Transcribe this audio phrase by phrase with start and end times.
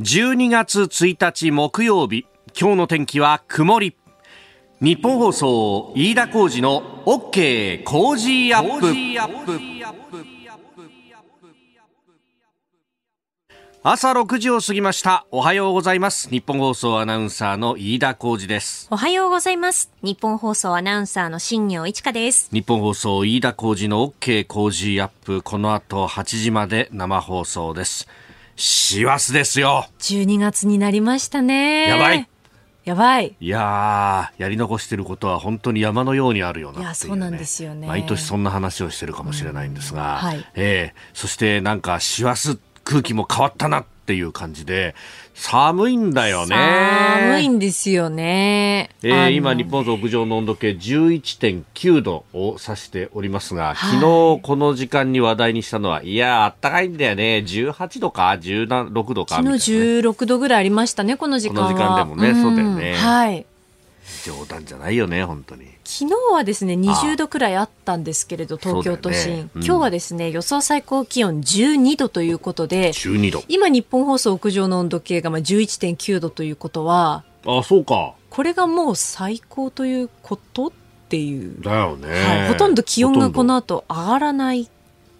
[0.00, 2.24] 12月1日木曜日。
[2.56, 3.96] 今日の天気は曇り。
[4.80, 9.58] 日本放送飯田浩二の OK 工事アップ。
[13.82, 15.26] 朝6時を過ぎました。
[15.32, 16.30] おはようございます。
[16.30, 18.86] 日本放送アナウンサーの飯田浩二です。
[18.92, 19.90] おはようございます。
[20.02, 22.50] 日本放送アナウンサーの新業一華です。
[22.52, 25.42] 日本放送飯田浩二の OK 工事アップ。
[25.42, 28.06] この後8時まで生放送です
[28.60, 29.86] 師走ですよ。
[30.00, 31.86] 12月になりましたね。
[31.86, 32.28] やばい。
[32.84, 33.36] やばい。
[33.38, 37.86] いややり残してることは本当に山のようにあるような、ね、いや、そうなんですよね。
[37.86, 42.58] 毎年そんな話をしてるかもしれないんですが、うん、はい、えー、そしてなんか師走
[42.88, 44.94] 空気も変わったなっていう感じで、
[45.34, 46.56] 寒いんだよね。
[46.56, 48.88] 寒いんですよね。
[49.02, 57.44] えー、今、日本屋上の温度計11.9度を指しておりますが、昨日この時間に話題にしたのは、いや、あったかいんだよね。
[57.46, 61.68] 18度か ?16 度か昨日16度ぐらいありましたね、この時間は。
[61.68, 62.94] この時間でもね、うん、そうだよね。
[62.94, 63.44] はい。
[64.24, 65.66] 冗談じゃないよね、本当に。
[65.84, 69.36] 昨日はですね、20度くらいあったんですけれど、東京都心。
[69.36, 73.44] ねうん、今日はですね、予想最高気温12度ということで、12度。
[73.48, 78.14] 今、日本放送屋上の温度計がまあ11.9度ということは、あ、そうか。
[78.30, 80.72] これがもう最高ということっ
[81.08, 81.60] ていう。
[81.62, 82.48] だよね、はい。
[82.48, 84.68] ほとんど気温がこの後上がらない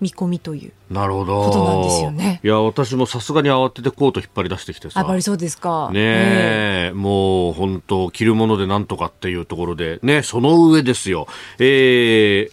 [0.00, 2.40] 見込みというなるほどことなんですよね。
[2.42, 5.04] いや私もさすがに慌ててコート引っ張り出してきてさ。
[5.06, 5.90] あ、りそうですか。
[5.92, 6.00] ね
[6.90, 11.26] え、もう本当着るものでなんとかっていうところでねその上ですよ。
[11.58, 12.52] えー、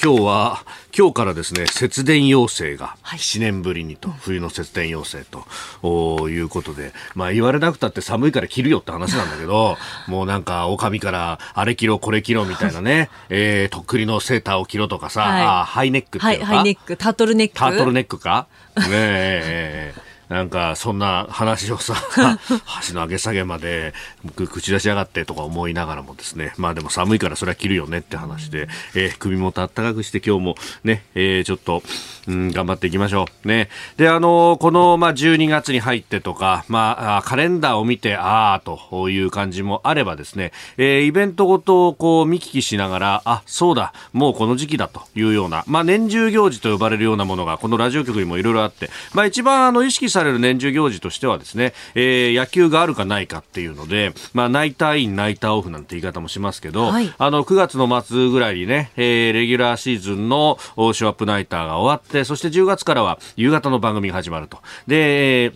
[0.00, 0.64] 今日は
[0.96, 9.76] 今日からですね節電要請が7年ぶりにと、はい、冬の節電要請ということで、まあ、言われなくたって寒いから着るよって話なんだけど
[10.08, 17.54] もうなんかおかみからあれ着ろこれ着ろみたいなね、 えー、とっくりのセーターを着ろとかさ、はい、あハイネックっていうか、はい、ハイネックタートルネック？
[17.54, 18.46] タートルネックか？
[18.76, 21.94] ねえーなんかそんな話をさ
[22.88, 23.92] 橋の上げ下げまで
[24.34, 26.54] 口出しやがってとか思いながらもですね。
[26.56, 30.54] まあでも寒いからそれは着るよねって話で、えー、首元あったかくして今日も
[30.84, 31.82] ね、えー、ちょっと、
[32.28, 33.68] うん、頑張っていきましょうね。
[33.98, 64.58] であのー、この、まあ、12月に入ってとか、まあ、カレンダーを見てああという感じもあればですね、えー、イベントごとをこう見聞きしながらあそうだもうこの時期だというような、まあ、年中行事と呼ばれるようなものがこのラジオ局にもいろいろあって、まあ、一番あの意識さされる年中行事としてはですね、えー、野球があるかないかっていうので、まあ、ナイターイン、ナイターオフなんて言い方もしますけど、はい、あの、9月の末ぐらいにね、えー、レギュラーシーズンのショーアップナイターが終わって、そして10月からは夕方の番組が始まると。
[64.86, 65.52] で、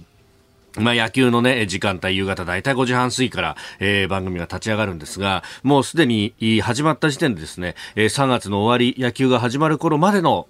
[0.78, 10.46] まあ、野球のね、時間帯、夕方大体5時半過ぎから、えー、番組が立ち上がるんですが、もうすでに始まった時点でですね、えー、3月の終わり、野球が始まる頃までの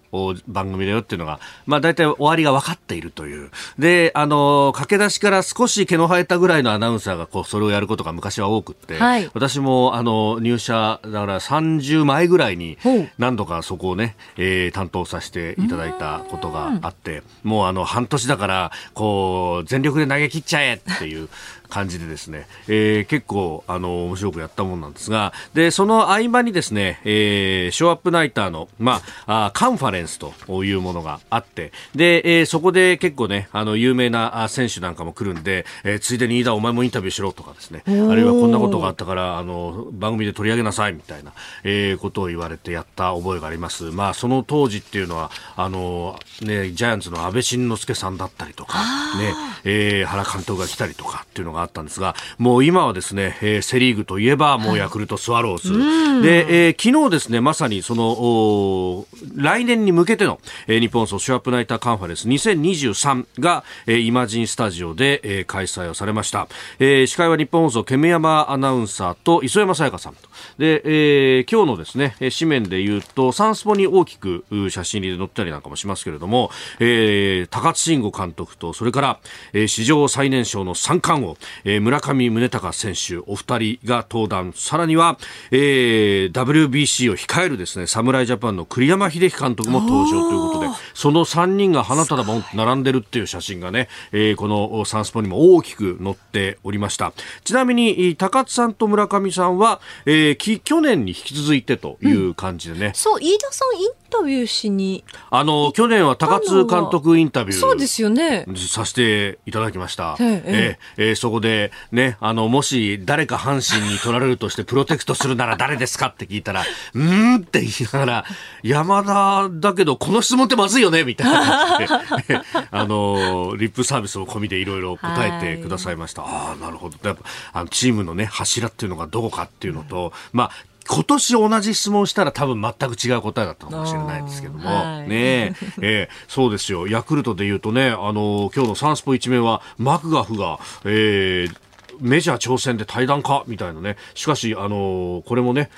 [0.49, 3.51] 番組だよっていうのが、まあ、大体終わりが分かっているという。
[3.79, 12.79] で、あのー、駆け出しから少し毛の生えたぐらいのアナウンサーが、こう、それをやることが昔は多くって、はい、私も、あの、入社、だから30前ぐらいに、
[13.19, 21.29] 何度かそこをね、えー、担当させていただいたことがあって、もうあの、半年だから、こう、全力で投げ切っちゃえっていう。
[21.69, 41.33] 感じでですね、えー、結構あの面白くやったもんなんですがでその合間にですね、えー、ショーアップナイターの、まあ、あカンファレンスというものがあってで、えー、そこで結構ねあの有名な選手なんかも来るんで、えー、ついでに飯田お前もインタビューしろとかですねあるいはこんなことがあったからあの番組で取り上げなさいみたいな、
[41.65, 43.85] えー、ことを言われてやった覚えがあります。
[43.85, 48.79] まあその当時っていうのはあのねジャイアンツの安倍晋之助さんだったりとか
[49.19, 49.35] ね、
[49.65, 55.73] えー、原監督が来たりとかっていうのがあったんですが、もう今はですね、えー、セリーグといえばもうヤクルトスワローズ。
[55.73, 66.49] はい、で、えー、昨日ですね、まさにその、来年に向けての、えー、日本ソシュアップナイターカンファレンス2023が、えー、イマジンスタジオで、えー、開催をされました。
[66.79, 70.29] えー、司会は日本放送、ケムヤマアナウンサーと磯山さやかさんと。
[70.59, 76.51] で、えー、今日のですね、紙面で言うと、サンスポに大きく写真に載ったりなんかもしますけれども、
[76.81, 79.19] えー、高津慎吾監督と、それから、
[79.53, 84.53] えー、史上最年少の三冠王、えー、村上宗隆選手、お二人が登壇。
[84.55, 85.19] さらには、
[85.51, 97.13] えー、WBC を控えるですね、侍ジャパンの栗山英樹監督も登場ということで、その3人が花束も並んでるっていう写真がね、えー、このサンスポにも大きく載っておりました。
[97.45, 102.87] ちなみに、高津さんと村上さんは、えー、き去年に引き続いてという感じでね。
[102.87, 105.05] うん、そう、飯田さんインタビューしに。
[105.31, 107.59] あの、去年は高津監督インタビュー。
[107.59, 108.47] そうですよね。
[108.57, 110.17] させていただきました。
[110.19, 116.63] えー、えー、そここで、ね、あの、もし誰か阪神に取られるとしてプロテクトするなら誰ですかって聞いたら、
[116.95, 118.25] うーんって言いながら、
[118.63, 122.41] 山田だけど、この質問ってまずいよねみたいな感じで、
[122.71, 126.23] あの、リップサービスも込みでいろいろ答えてくださいました。
[126.23, 126.97] ああ、なるほど。
[127.03, 127.23] やっぱ、
[127.53, 130.51] あの、チームのね、柱っていうのがどこかっていうのと、まあ、
[130.89, 136.89] 今年同じ質問したら多分全く違う答えだったかもしれないですけども、はい、ねえ、えー、そうですよ。
[136.89, 141.57] ヤクルトで言うとね、あの、今日のサンスポ一面は、マクガフが、えー、
[142.01, 143.45] メジャー挑戦で対談か？
[143.47, 143.97] みたいなね。
[144.15, 145.71] しかし、あのー、これもね、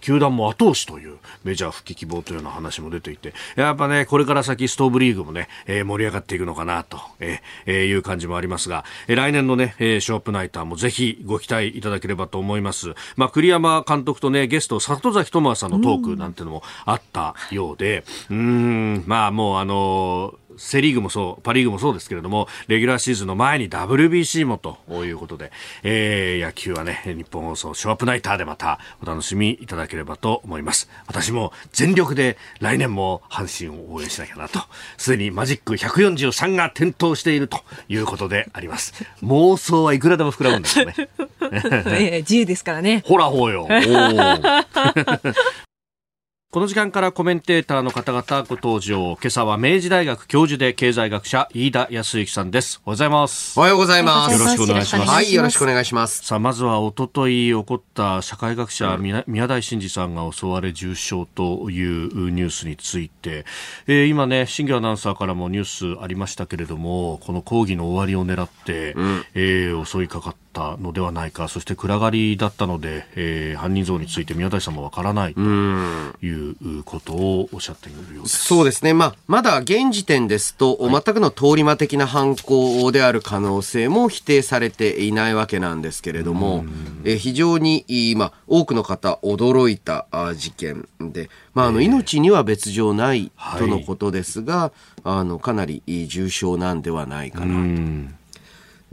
[0.00, 12.94] 球団も後押しというメジャー復帰希望というような話も出ていて、やっぱね、これから先ストーブリーグもね、えー、盛り上がっていくのかなと、えー、いう感じもありますが、えー、来年のね、えー、ショーアップナイターもぜひご期待いただければと思います。
[13.16, 25.52] まあ、栗山監督とね、ゲスト、里崎智也さんのトークなんてのもあったようで、うん、んまあもうあのーセ・リーグもそう、パ・リーグもそうですけれども、レギュラーシーズンの前に WBC もということで、
[25.82, 30.88] えー、野球はね、日本放送ショーアップナイターでまたお楽しみいただければと思います。
[31.06, 34.60] 私も全力で来年も阪神を応援しなきゃなと、
[34.96, 38.94] すでにマジック143が点灯しているということであります。
[39.22, 40.94] 妄想はいくらでも膨らむんですよね。
[42.20, 43.02] 自由ですからね。
[43.06, 43.68] ほらほうよ。
[46.54, 49.18] この時間からコメンテーターの方々ご登場。
[49.20, 52.80] 今朝は明治大学教授で経済学者飯田康之さんです。
[52.86, 53.58] おはようございます。
[53.58, 54.32] おはようございます。
[54.32, 55.10] よろしくお願いします。
[55.10, 56.24] はい、よろしくお願いします。
[56.24, 63.44] さあ、まずはおととい起こった社会学者、宮宮台真司さんが襲われ重傷というニュースについて、
[63.88, 78.44] えー、今ね、新業アナウンサーからもニュースありましたけれども、この講義の終わりを狙って、うん、えー、襲いかかったったのではないかそして暗がりだったので、えー、犯人像について宮台さんもわからないということをおっしゃっているようです。
[78.44, 86.64] そうですね、まあ、まだ現時点ですと、はい、全くの通り魔的な犯行である可能性も否定されていないわけなんですけれども、
[87.04, 87.84] えー、非常に、
[88.16, 90.06] まあ、多くの方驚いた
[90.36, 94.72] 事件で、まあ、あの命には別状ないとのことですが、はい、
[95.04, 98.23] あのかなり重症なんではないかなと。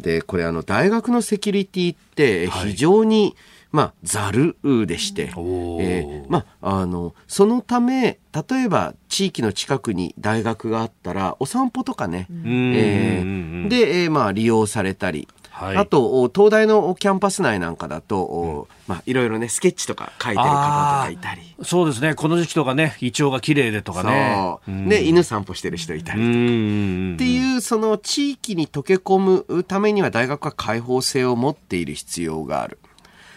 [0.02, 3.36] でこれあの大学のセキュリティって非常に、はい、
[3.72, 4.56] まあ、ざる
[4.86, 15.28] でして、えー、まあ、あのそのため例えば地域の近くに大学があったらお散歩とかね、えー、で、えー、まあ、利用されたり
[15.62, 21.56] はい、あと東大のキャンパス内なんかだと、うん、まあ、いろいろねスケッチとか書いてる方とかいたり。
[21.62, 22.16] そうですね。
[22.16, 24.58] この時期とかねイチョウが綺麗でとかね。
[24.90, 26.30] で犬散歩してる人いたりとか。
[26.30, 32.80] っていうその地域に溶け込むためには大学は開放性を持っている必要がある。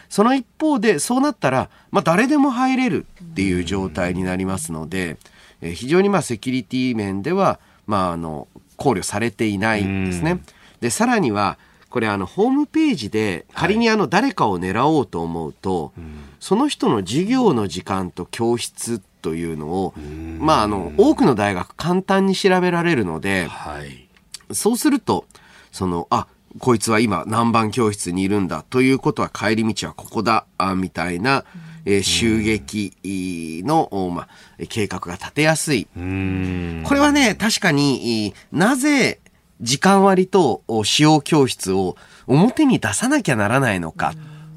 [0.09, 5.17] その一方でそうなったら、まあ、誰でも入れるっていう状態になりますので、
[5.61, 10.41] え非常にまあセキュリティ面では、まあ、あの考慮されていないんですね。
[10.81, 11.59] でさらには
[11.95, 16.05] これあのホームページで仮にあの誰かを狙おうと思うと、はい、
[16.41, 19.95] その人の授業の時間と教室というのを、
[20.41, 24.09] まああの多くの大学簡単に調べられるので、はい、
[24.53, 25.27] そうすると
[25.71, 26.27] そのあ
[26.59, 31.45] こいつは今何番教室にいるんだということは帰り道はここだあみたいな、
[31.85, 32.93] えー、襲撃
[33.65, 34.29] の、まあ、
[34.69, 35.85] 計画が立てやすい。
[35.85, 39.21] これはね確かになぜ
[39.61, 41.97] 時間割と使用教室を
[42.27, 44.15] 表に出さなきゃならないのか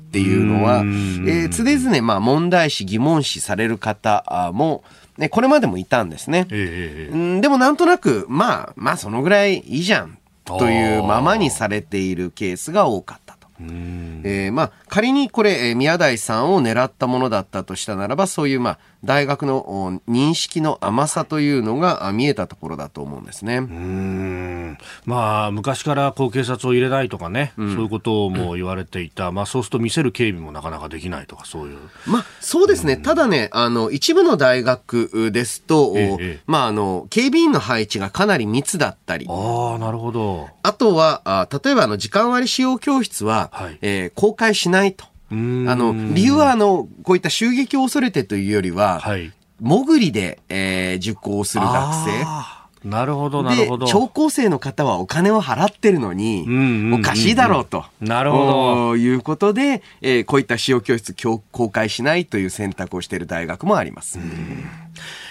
[0.07, 4.83] っていうのは、えー、常々まあ問題視疑問視される方も、
[5.17, 6.47] ね、これまでもいたんですね。
[6.49, 13.27] えー、でもなんとなく、まあ、まあそのぐらいいいじゃんというままにされているケースが多かった。
[13.59, 23.57] えー、まあ、仮にこれ、宮台さんを狙ったものだったとしたならば、そういう、まあ、大学の認識の甘さというのが見えたところだと思うんですね。
[23.57, 24.77] うん。
[25.05, 31.77] まあ、昔からこう警察を入れないとかね、うん、そういうことも言われていた、まあ、そうすると見せる警備もなかなかできないとか、そういう。
[32.05, 40.49] まあ、そうですね、うん、ただね、あの一部の大学ですと、ええ、まあ、あの警備員の配置がかなり密だったり、あなるほど。
[40.63, 45.05] あとはあ、例えばあの時間割使用教室は、はい、えー、公開しないと。
[45.29, 52.57] あの理由はあのこういった襲撃を恐れてというよりは、はい、潜りで、えー、受講する学生。
[52.83, 53.87] なるほど、なるほど。
[53.87, 56.45] 聴講生の方はお金を払ってるのに、
[56.93, 57.83] おかしいだろうと。
[57.99, 58.95] なるほど。
[58.95, 61.13] いうことで、えー、こういった使用教室
[61.51, 64.19] 公開しないという選択をしている大学もあります。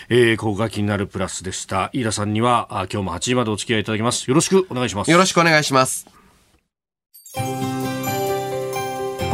[0.08, 1.90] えー、ここが気になるプラスでした。
[1.92, 4.28] 飯田さんには、あ今日も8時までお付き合いいただきます。
[4.28, 5.10] よろしくお願いします。
[5.10, 6.06] よろしくお願いします。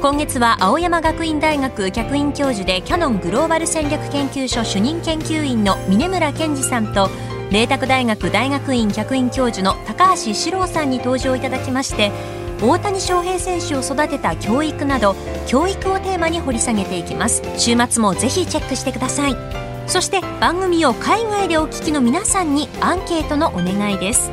[0.00, 7.10] 今月は青山学院大学客員教授でキャノングローバル戦略研究所主任研究員の峯村健司さんと
[7.50, 12.12] 麗澤大学大学院客員教授の高橋史郎さんに登場いただきまして
[12.62, 15.14] 大谷翔平選手を育てた教育など
[15.46, 17.42] 教育をテーマに掘り下げていきます。
[17.58, 19.36] 週末もぜひチェックしてください。
[19.86, 24.30] そして番組を海外でお聞きの皆さんにアンケートのお願いです。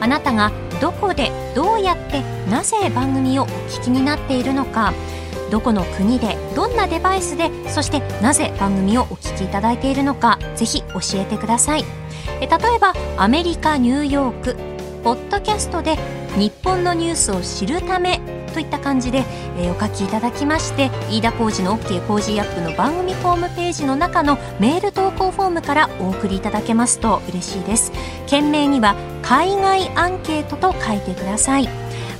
[0.00, 4.92] あなたがどこでどうやってなぜ番組をお聞きになっているのか。
[5.50, 11.84] どこの国でどんなデバイスでそしてなぜ番組をお聞きいただいているのかぜひ教えてください。
[12.40, 14.56] え例えばアメリカニューヨーク。
[15.02, 15.96] ポッドキャストで
[16.36, 18.20] 日本のニュースを知るため
[18.50, 19.24] といった感じで、
[19.56, 27.92] えー、お書きいただきまして飯田浩司の OK 工事アップの番組ホームページの中のメール投稿フォームからお送りいただけますと嬉しいです。
[28.26, 31.68] 件名には海外アンケートと書いてください。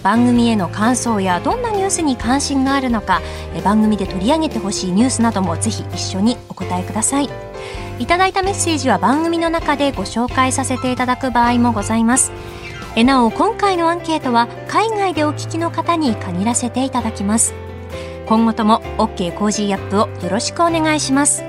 [0.03, 3.21] 番組への感想やどんなニュースに関心があるのか
[3.63, 7.29] 番組で取り上げてほしいニュースなどもぜひ一緒にお答えください。
[7.99, 12.33] いただいたメッセージは番組の中でご紹介させていただく場合もございます。
[12.97, 17.55] えなお今回のアンケートは海外でお聞きの方に限らせていただきます。
[18.27, 21.45] 今後とも OK Cozy up をよろしくお願いします。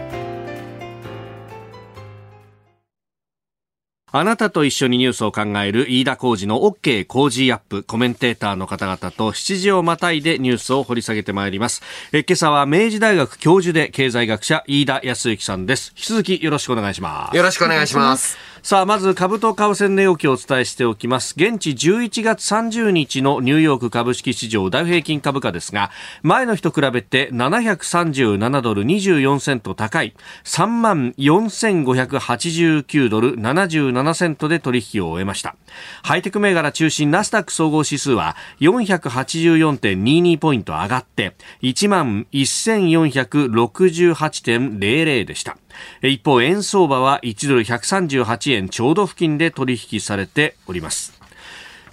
[4.13, 11.81] あなたと一緒にニュースを考える飯田浩司の OK Cozy up コメンテーターの方々と7時をまたいでニュースを掘り下げてまいります。
[12.11, 15.93] え今朝は明治大学教授で経済学者飯田康之さんです。
[15.95, 17.35] 引き続きよろしくお願いします。
[17.35, 21.33] よろしくお願いしますさあ、まず株と為替値動きをお伝えしておきます。
[21.35, 25.89] 現地11月30日のニューヨーク株式市場ダウ平均株価ですが、
[26.21, 30.13] 前の日と比べて737ドル24セント高い、
[30.43, 35.55] 3万4589ドル77セントで取引を終えました。
[36.03, 45.57] ハイテク銘柄中心ナスダック総合指数は484.22ポイント上がって、1万1468.00でした。
[46.01, 51.19] 一方、円相場は1ドル138円ちょうど付近で取引されております。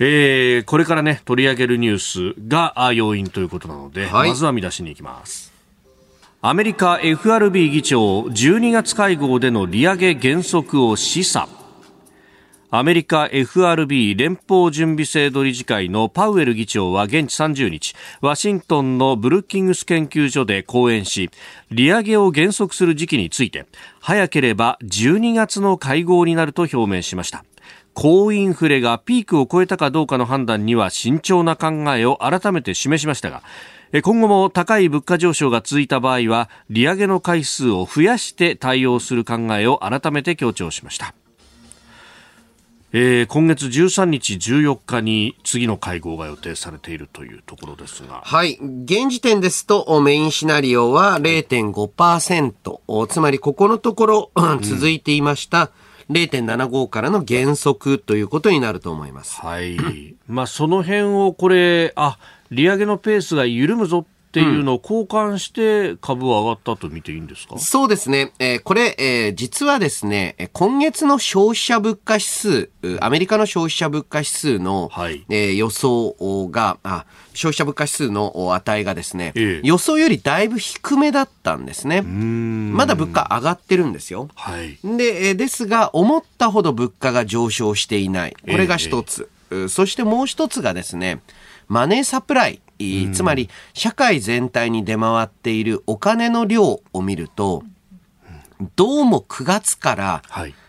[0.01, 5.53] えー、これからね、取り上げるニュースが要因ということなので、はい、まずは見出しに行きます。
[6.41, 11.49] アメリカ FRB 議長12月会合での利上げ原則を示唆。
[12.71, 21.31] アメリカ FRB 連邦準備制度理事会のパウエル議長は現地30日、ワシントンのブルッキングス研究所で講演し、
[21.71, 23.65] 利上げを減速する時期について、
[24.01, 27.43] 早ければ12月の会合になると表明しました。
[27.95, 33.43] 高インフレがピークを超えたかどうかの判断には慎重な考えを改めて示しましたが、
[34.03, 41.15] 今後も高い物価上昇が続いた場合は、利上げの回数を増やして対応する考えを改めて強調しました。
[42.91, 48.23] えー、今月13日、14日に次の会合が予定されているというところですが。
[48.25, 48.59] はい。
[48.61, 53.07] 現時点ですと、メインシナリオは0.5%。
[53.07, 54.31] つまり、ここのところ
[54.63, 55.71] 続いていました、
[56.11, 59.39] 0.75からの減速ということになると思います。
[59.43, 60.17] はい。
[60.27, 62.19] まあ、その辺をこれ、あ、
[62.51, 68.33] 利上げのペースが緩むぞっていうのを交換して株は上がったと見ていいんですか、うん、そうですね。
[68.39, 72.71] えー、これ、えー、実はですね、今月の消費者物価指数、
[73.01, 76.15] アメリカの消費者物価指数の、はい、えー、予想
[76.51, 82.03] が、あ、消費者物価指数の値がですね、ええ、予想よりだいぶ低めだったんですね。
[82.03, 84.29] まだ物価上がってるんですよ。
[84.35, 88.37] はい、で、ですが、思ったほど物価が上昇していない。
[88.43, 89.31] これが一つ。
[89.51, 91.23] え、そしてもう一つがですね、
[91.67, 92.61] マネーサプライ。
[93.13, 97.63] つまり社会全体に出回っているお金の量を見ると、
[98.77, 100.23] どうも9月から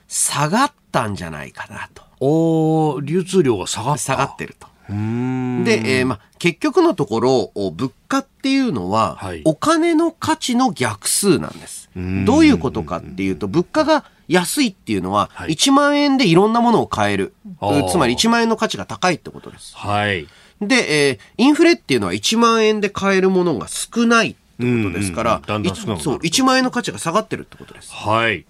[0.07, 2.03] 下がったんじゃないかなと。
[2.21, 4.67] お流通量が下がった下がってると。
[4.89, 11.89] で、えー、まあ、結局のところ、物価っていうのは、はい、お金の価値の逆数なんです。
[12.25, 17.33] どういうことかっていうと、物価が安いっていうのは、1万円でいろんなものを買える。
[17.91, 19.75] つまり1万円の価値が高いってことです。
[19.75, 20.27] はい。
[20.61, 24.37] で、えー、インフレっていうのは1万円で買えるものが少ないって
[24.83, 27.93] ことですから、そう、1万円の価値が下がってるってことです。
[27.93, 28.45] はい。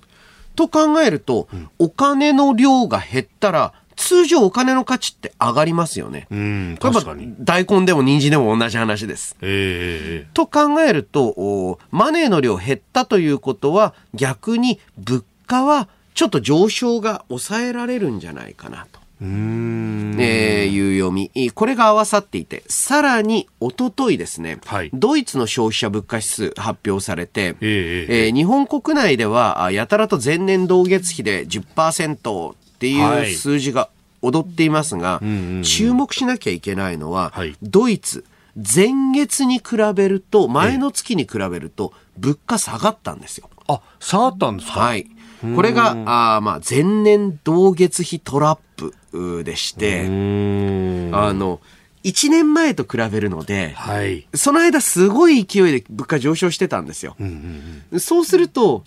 [0.56, 6.26] と考えると、うん、お金の量が減ったら、通常お金の価値って上がりますよね。
[6.32, 7.36] うん、確かに。
[7.40, 9.36] 大根でも人参でも同じ話です。
[9.42, 18.99] えー、と考えると、マネーの量減ったということは、逆に物価はちょっと上昇が抑えられるんじゃないかなと。
[19.22, 21.52] えー、いう読み。
[21.52, 33.90] これが合わさっていて、さらに、おとといですね、はい、ドイツの消費者物価指数発表されて、えー、えー、日本国内では、やたらと前年同月比で10%っていう数字が
[34.22, 43.50] 踊っていますが、はい、注目しなきゃいけないのは、はい、ドイツ、前月に比べると、前の月に比べると、物価下がったんですよ。
[43.68, 44.80] あ、下がったんですか？
[44.80, 45.08] はい。
[45.56, 45.92] これが、
[46.36, 51.62] あまあ、前年同月比トラップでして、あの、
[52.04, 57.16] 1年前と比べるので、はい、その間すごい勢いで物価上昇してたんですよ。
[57.20, 58.84] うんうんうん、そうすると、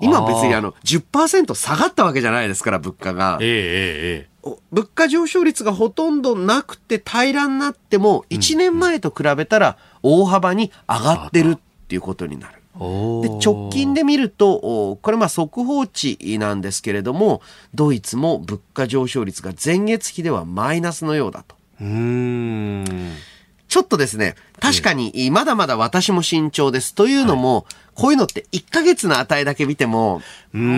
[0.00, 3.38] 今別にあの10%下がったわけじゃないですから、物価が。
[3.40, 11.58] えー、えー、物価上昇率がほとんどなくて平らになっても、1年前と比べたら大幅に上がってるっ
[11.88, 12.61] ていうことになる。
[12.74, 17.42] で直近で見ると、これまあ速報値なんですけれども、
[17.74, 21.54] ドイツも物価上昇率が前月比ではマイナスのようだと。
[21.80, 22.84] うん
[23.68, 26.94] ちょっとですね、確かにまだまだ私も慎重です。
[26.94, 30.22] というのも、こういうのって1ヶ月の値だけ見ても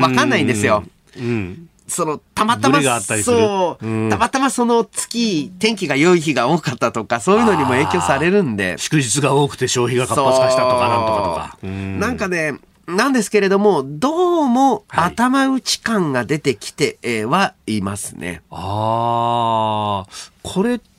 [0.00, 0.84] わかんないんですよ。
[1.16, 8.76] うんその、たまたま、そう、うん、たまたまその月、天気が良い日が多かったとか、そういうのにも影響されるんで。
[8.78, 11.66] 祝日が多くて消費が活発化したとか、なんとかとか。
[11.66, 12.54] なんかね、
[12.86, 18.28] なんですけれども、どうも頭打ち感が出てきてはいますね。
[18.28, 20.06] はい、ああ、
[20.42, 20.93] これって、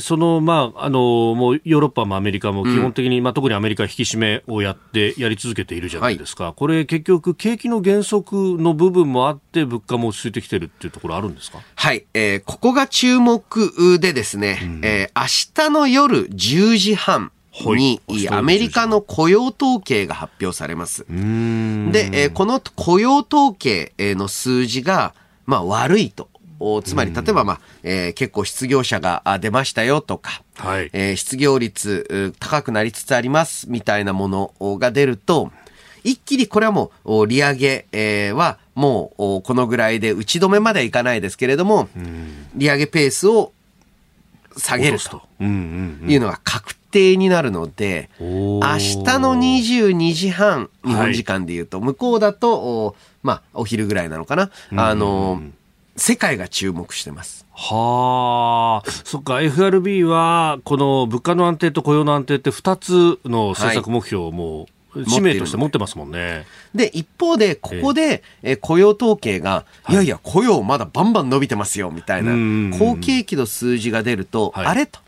[0.00, 6.44] その、まあ、あの、もうヨーロッパもアメリカも基本的に、うん、まあ、特にアメリカ引き締めをやって、やり続けているじゃないですか。
[6.44, 11.58] はい、これ結局、景気の減速の部分もあって、物価も落ち着いてきてるっていうところあるんですか？
[11.74, 12.04] はい。
[12.14, 18.00] えー、ここが注目でですね、うん、えー、明日の夜10時半、に、
[18.30, 21.04] アメリカの雇用統計が発表されます。
[21.08, 25.12] で、えー、この雇用統計の数字が、
[25.44, 26.28] まあ悪いと
[26.84, 30.90] つまり例えば、まあえー、結構失業者が出ましたよとか、はい。
[30.92, 35.52] えー、失業率高くなりつつありますみたいなものが出ると、
[36.04, 41.88] 一気にこれはもう利上げ、えー、はもうこのぐらいで打ち止めまではいかないですけれども、
[42.54, 43.52] 利上げペースを
[44.56, 54.50] 下げるというのが確定になるので、明日の22時半、日本時間で言うと、向こうだと、まあ、お昼ぐらいなのかな。
[54.76, 55.42] あの、
[55.98, 57.46] 世界が注目してます。
[57.52, 66.46] はあ、そっか、FRB は、この物価の安定と雇用の安定って2つの政策目標をもう、使命として持ってますもんね。
[66.74, 72.32] で、一方で、ここで、え雇用統計が、いやいや、雇用まだバンバン伸びてますよ、みたいな、
[72.78, 75.00] 好景気の数字が出ると、あれと、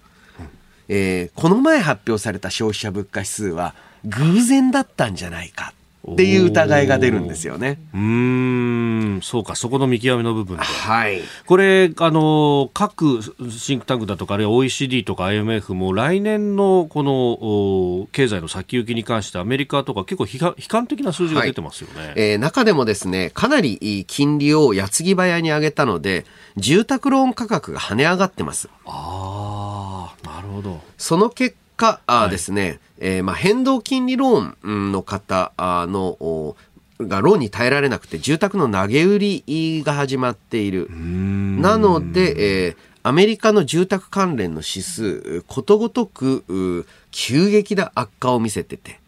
[0.88, 3.74] えー、この前発表された消費者物価指数は、
[4.05, 5.72] 偶然だったんじゃないか。
[6.09, 7.79] っていう疑いが出るんですよね。
[7.93, 10.63] うん、そうか、そこの見極めの部分で。
[10.63, 11.21] はい。
[11.45, 22.01] これ、あの、各シンクタンクだとか、あるいは OECD とか IMF も来年のこの経済の先行きに関してアメリカとか結構悲観的な数字が出てますよね。
[22.01, 26.25] はい、えー、中でもですね、かなり金利を矢継ぎ早に上げたので、
[26.57, 28.71] 住宅ローン価格が跳ね上がってます。
[28.87, 30.81] ああ、なるほど。
[30.97, 36.57] その結果あですね、はい、えー、まあ、変動金利ローンの方の
[37.01, 40.89] がローンに耐えられなくて住宅の投げ売りが始まっている。
[40.91, 49.01] なので、えー、アメリカの住宅関連の指数、ことごとく急激な悪化を見せてて。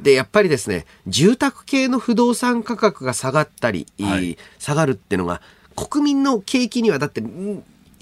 [0.00, 5.40] で、やっぱりですね、住宅系の不動産価格が下がったり、はい、下がるっていうのが、
[5.74, 7.22] 国民の景気にはだって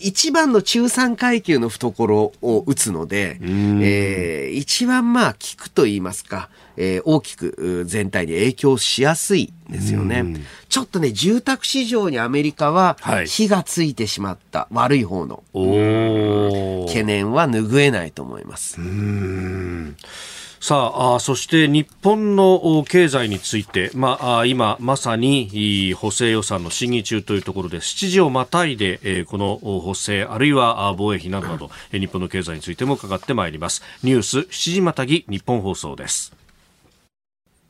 [0.01, 10.25] 一番の中産階級の懐を打つので、えー、一番まあ効くと言いますか、えー、大きく全体に影響しやすいですよね。
[10.69, 15.43] ちょっとね、住宅市場にアメリカは火がついてしまった、はい、悪い方の
[16.87, 18.81] 懸念は拭えないと思います。
[20.63, 33.83] さあそして日本の経済について、まあ、今まさに補正予算の審議中というところで7時をまたいで、この補正あるいは防衛費などなど、日本の経済についても伺ってまいります。
[34.03, 36.37] ニュース7時またぎ日本放送です。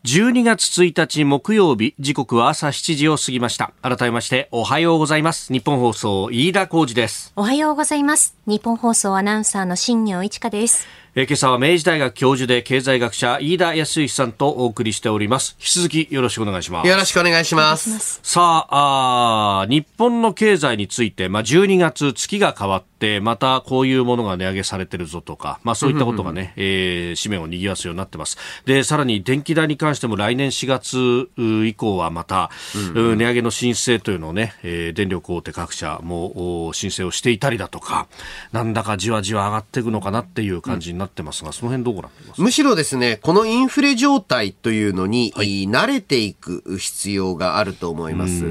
[0.03, 3.73] 12月1日木曜日時刻は朝7時を過ぎました。
[3.83, 5.53] 改めましておはようございます。
[5.53, 7.33] 日本放送飯田浩二です。
[7.37, 8.35] おはようございます。
[8.47, 10.89] 日本放送アナウンサーの新業一華です。
[11.17, 15.57] えー、今朝は明治大学教授で経済学者飯田康之さんとお送りしております。
[15.59, 16.89] 引き続きよろしくお願いします。
[16.89, 18.21] よろしくお願いします。
[18.23, 28.39] さああ日本の経済について、まあ、12月月が変わってまたこういうものが値上げされてるぞとか、まあ、そういったことがね、えー、紙面を賑わすようになってます。
[28.65, 31.29] でさらに電気代に関しても来年4月
[31.67, 32.51] 以降はまた、
[32.95, 38.07] うんうん、値上げの申請というのをね、えー、電力大手各社も申請をしていたりだとか
[38.53, 42.41] なんだかじわじわ上がっていくのかなっていう感じになってますが、その辺どうご覧ます？
[42.41, 48.45] むしろですね、このインフレ状態というのに、はい、慣れていく必要があると思います。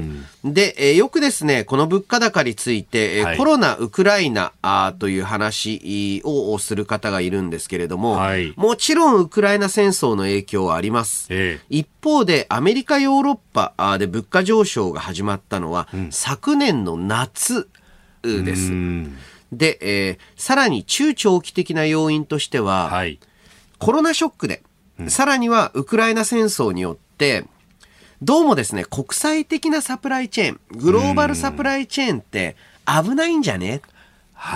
[0.44, 11.28] で、えー、よくですね、この物価高について、はい、コロナ、ウクライナあという話をする方がいるんですけれども、はい、もちろんウクライナ戦争の影響はあります。
[11.30, 17.68] えー、一方で、アメリカ、ヨーロッパで物価上昇が始まったのは、うん、昨年の夏
[18.22, 18.72] です。
[19.52, 23.18] で、えー、さらに中長期的な要因としては、はい、
[23.78, 24.62] コロナショックで、
[24.98, 27.44] うん、さらにはウクライナ戦争によって、
[28.22, 32.54] どうもですね、国際的なサプライチェーン、グローバルサプライチェーンって
[32.86, 33.80] 危ないんじゃね？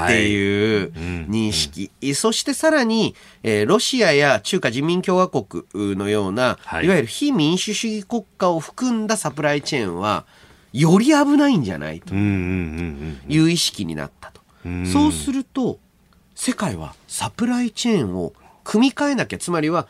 [0.04, 10.24] っていう認識、はい、そしてさらに、えー、ロシアや中華人民共和国のような、はい、いわゆる非民主主義国家を含んだサプライチェーンは、
[10.72, 12.00] より危ないんじゃない？
[12.00, 14.40] という意識になったと。
[14.92, 15.79] そうすると
[16.35, 18.33] 世界はサプライチェーンを
[18.64, 19.87] 組み替えなきゃつまりは、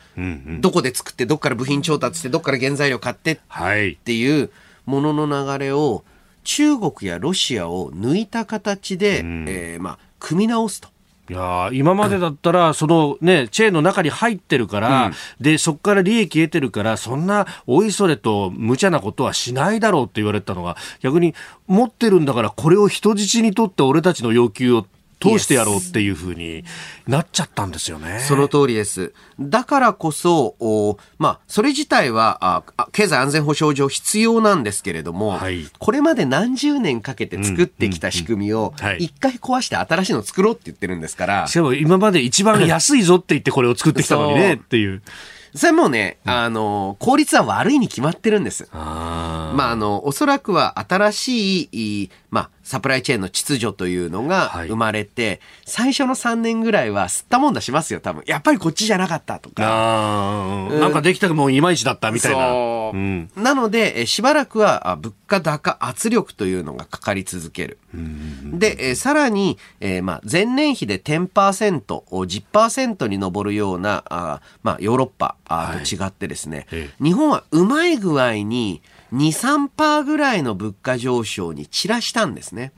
[0.61, 3.39] どこで作ってどっから部品調達してどっから原材料買ってっ
[4.03, 4.51] ていう
[4.85, 6.05] ものの流れを
[6.43, 10.89] 中国やロシアを抜いた形で、えー、まあ組み直すと。
[11.31, 21.35] いや今までだったら、そのね、チェーンの中に入ってるから、うん、で、そこから利益得てるから、そんなおいそれと無茶なことはしないだろうって言われたのが、逆に
[21.67, 24.87] 持ってるんだから、これを人質にとって俺たちの要求を
[25.31, 26.65] 通してやろうっていうふうに
[27.07, 28.21] なっちゃったんですよね。
[28.21, 29.13] その通りです。
[29.41, 32.39] だからこそ、おまあ、それ自体は
[32.77, 41.47] あ経済安全保障上必要なんですけれども、はい、これまで何十年かけて作ってきた仕組みを、一回壊して新しいの作ろうって言ってるんですから。
[41.47, 45.03] しかも今まで一番安いぞって言ってこれを作ってきたのにねっていう。
[45.55, 48.67] それもね、あの、効率は悪いに決まってるんです。
[48.73, 58.25] あまあ、あの、おそらくは新しい、まあ、サプライチェーンの秩序というのが生まれて、はい、最初の3年ぐらいは吸ったもんだしますよ、多分。
[58.27, 59.63] やっぱりこっちじゃなかったとか。
[59.65, 62.51] あうん、なんかできたもいまいちだったみたいな。
[62.93, 67.79] うん、なので、しばらくは物価高圧力というのがかかり続ける。
[68.43, 82.73] で、えさらに、えー、まあ、前年比で10%、10%に上るような、あまあ、ヨーロッパあと違ってですね、はい、日本はうまい具合に、2、3%ぐらいの物価上昇に散らしたんですね。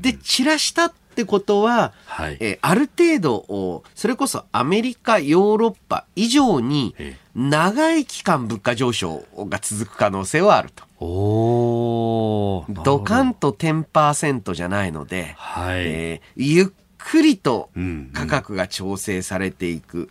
[0.00, 6.94] で、散らしたってことは、はい、えある程度、それこそアメリカ、ヨーロッパ以上に
[7.34, 10.84] 長い期間物価上昇が続く可能性はあると。
[10.98, 17.70] おドカンと10%じゃないので、はい、えー、ゆっくりと
[18.14, 19.96] 価格が調整されていく。
[19.96, 20.10] うんうん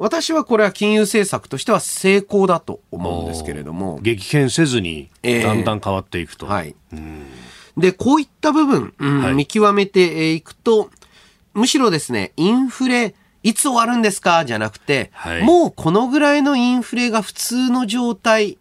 [0.00, 3.98] 私はこれは金融政策としては成功だと思うんですけれども。
[4.00, 6.46] 激変せずに、だんだん変わっていくと。
[6.46, 6.74] えー、はい。
[7.76, 10.88] で、こういった部分、うん、はい、見極めていくと、
[11.52, 14.46] むしろですね、インフレ、いつ終わるんですか？
[14.46, 18.56] じゃなくて、はい、もうこのぐらいのインフレが普通の状態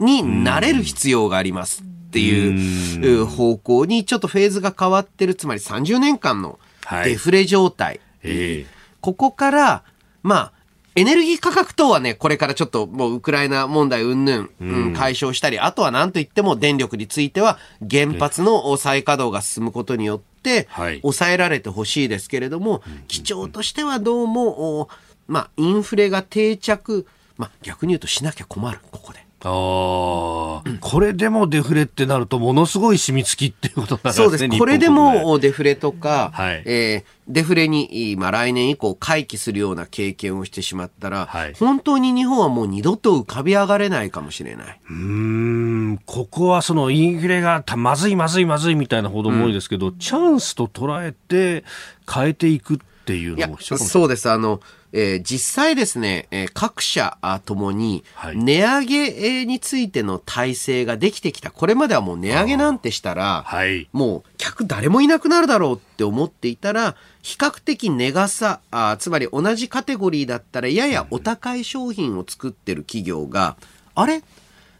[0.00, 6.58] になれる必要がありますっていう方向にちょっとフェーズが変わってる、つまり30年間の
[7.04, 7.86] デフレ状態。
[7.88, 8.28] はいえ。
[8.62, 8.66] ー、
[9.00, 9.84] ここから
[10.22, 10.52] まあ、
[10.94, 17.58] エネルギー価格等はね、これからちょっともうウクライナ問題云々、うん、解消したり、あとは何と言っても電力については
[17.88, 20.68] 原発の再稼働が進むことによって、
[21.00, 24.90] 抑えられてほしいですけれども、基調としてはどうも、
[25.28, 27.06] まあ、インフレが定着、
[27.38, 29.21] まあ、逆に言うとしなきゃ困る、ここで。
[29.44, 34.24] ああ、これでもデフレってなると、ものすごい染み付きっていうことなんですね。
[34.24, 34.58] そうです。
[34.58, 44.80] これでもデフレとか、はい、えー、デフレに、まあ、来年以降回帰するような経験をしてしまったら、はい、本当に日本はもう二度と浮かび上がれないかもしれない。
[44.90, 51.64] うん、ここはそのインフレがまずいまずいまずいみたいな報道も多いですけど、うん、チャンスと捉えて
[52.08, 54.30] 変えていくっていうのもそうです。
[54.30, 54.60] あの、
[54.92, 61.50] えー、実際ですね、えー、各社ともに、値上げについての体制ができてきた。
[61.50, 73.56] これまではもう値上げなんてしたら、はい、もう客誰もいなくなるだろうって思っていたら、比較的値傘あ、つまり同じカテゴリーだったらややお高い商品を作ってる企業が、
[73.94, 74.22] あれ？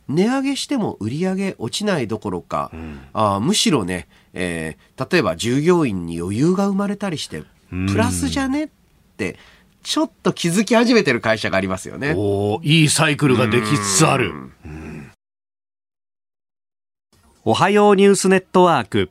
[0.08, 8.64] 値上げしても売り上げ落ちないどころか、うん、あむしろね、えー、例えば従業員に余裕が生まれたりして、プラスじゃね？
[8.64, 8.70] っっ
[9.14, 9.36] て、
[9.82, 12.14] ちょっと気づき始めてる会社がありますよね。
[12.16, 14.32] おーいいサイクルができつつある。
[17.44, 19.10] おはようニュースネットワーク。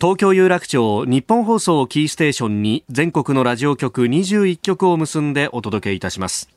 [0.00, 6.48] 東京有楽町日本放送をキーステーションに全国のラジオ局21局を結んでお届けいたします。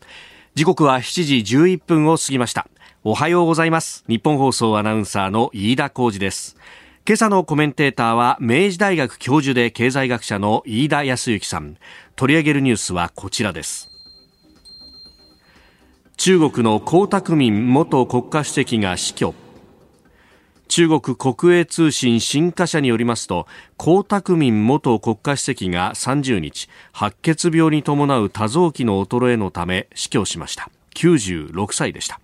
[0.53, 2.67] 時刻は7時11分を過ぎました。
[3.03, 4.03] おはようございます。
[4.07, 6.57] 日本放送アナウンサーの飯田浩二です。
[7.07, 11.77] 今朝のコメンテーターは明治大学教授で経済学者の飯田康之さん。
[12.17, 13.89] 取り上げるニュースはこちらです。
[16.17, 19.33] 中国の江沢民元国家主席が死去
[20.67, 23.47] 中国国営通信新華社によりますと
[23.79, 32.19] 江沢民元国家主席が30日白血病に伴う多臓器の衰えのため死去しました96歳でした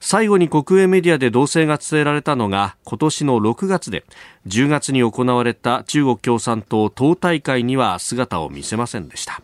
[0.00, 4.04] 最後に国営メディアで動静が伝えられたのが今年の6月で
[4.46, 9.42] 10月に行われた中国共産党党大会には姿を見せませんでした。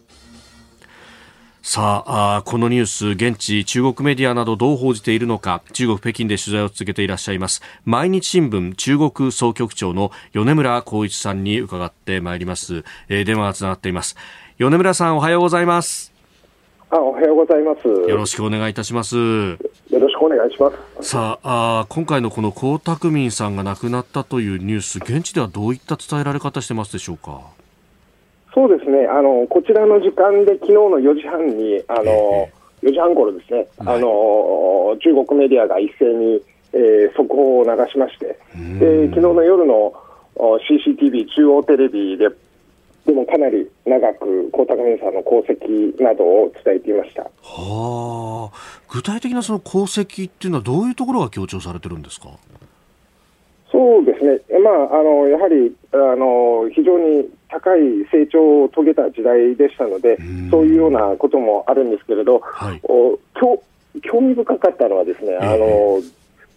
[1.66, 14.16] さあこのニュース現地中国メディアなどどう報じているのか中国北京で取材を続けていらっしゃいます毎日新聞中国総局長の米村光一さんに伺ってまいります、えー電話がつながっています。
[14.58, 16.13] 米村さんおはようございます。
[16.90, 17.88] あ、おはようございます。
[17.88, 19.16] よろしくお願いいたします。
[19.16, 19.56] よ
[19.90, 20.70] ろしくお願いしま
[21.00, 21.08] す。
[21.08, 27.40] さああ今回のこの江沢民さんが亡くなったというニュース現地ではどういった伝えられ方してますでしょうか？
[28.54, 32.48] そうですね、あの、こちらの時間で昨日の4時半に、あの、
[32.84, 33.96] 4時半頃ですね、はい。
[33.96, 36.40] あの、中国メディアが一斉に、
[36.72, 38.26] えー速報を流しまして、
[38.78, 39.92] で、昨日の夜の
[40.36, 42.28] お CCTV 中央テレビで、
[43.06, 47.22] でもかなり長く江沢民さんの功績などを伝えていました。
[47.22, 48.84] はあ。
[48.90, 52.28] 具体的なその功績っていうのはどういうところが強調されてるんですか？
[53.70, 62.80] そうですね、まあ、あのやはりあの非常に高い成長を遂げた時代でしたのでん、そういうようなこともあるんですけれど、はい。
[62.84, 63.62] お興
[64.02, 65.38] 興味深かったのは、ですね、ええ。
[65.38, 66.00] あの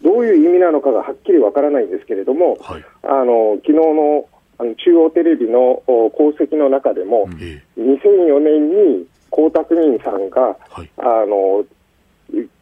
[0.02, 2.84] どういう意味なのかがはっきりわからないんですけれども、はい。
[3.02, 4.28] あの昨日の
[4.58, 10.90] あの中央テレビのお功績の中でも、え2004年に江沢民さんが、はい。
[10.98, 11.64] あの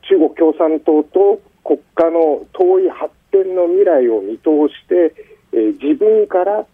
[0.09, 5.15] 中国共産党と国家の遠い発展の未来を見通して、
[5.53, 6.67] えー自分から、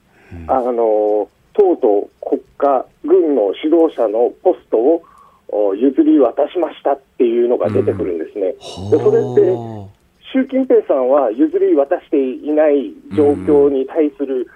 [0.49, 5.03] あの党と国家、軍の指導者のポストを
[5.49, 8.53] お譲り渡しましたっていうのが出てくるんですね。
[8.91, 9.89] でそれっては
[10.33, 14.49] 習近平さんは譲り渡していない状況に対する、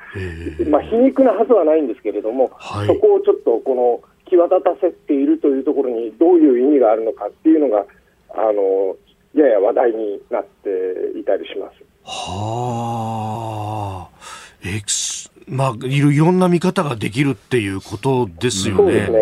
[0.70, 2.86] まあ、皮肉なはずはないんですけれども、はい。
[2.86, 7.84] そこをちょっとこの際立たせているというところにどういう意味があるのかっていうのが、
[8.30, 8.96] あの
[9.34, 11.84] やや話題になっていたりします。
[12.04, 13.76] はあ。
[15.48, 18.80] まあいろいろんな見方ができるっていうことですよね。
[18.82, 19.18] そうですね。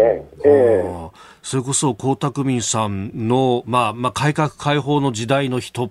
[0.46, 1.10] え
[1.42, 5.90] それこそ江沢民さんの、まあ、まあ改革開放の時代の人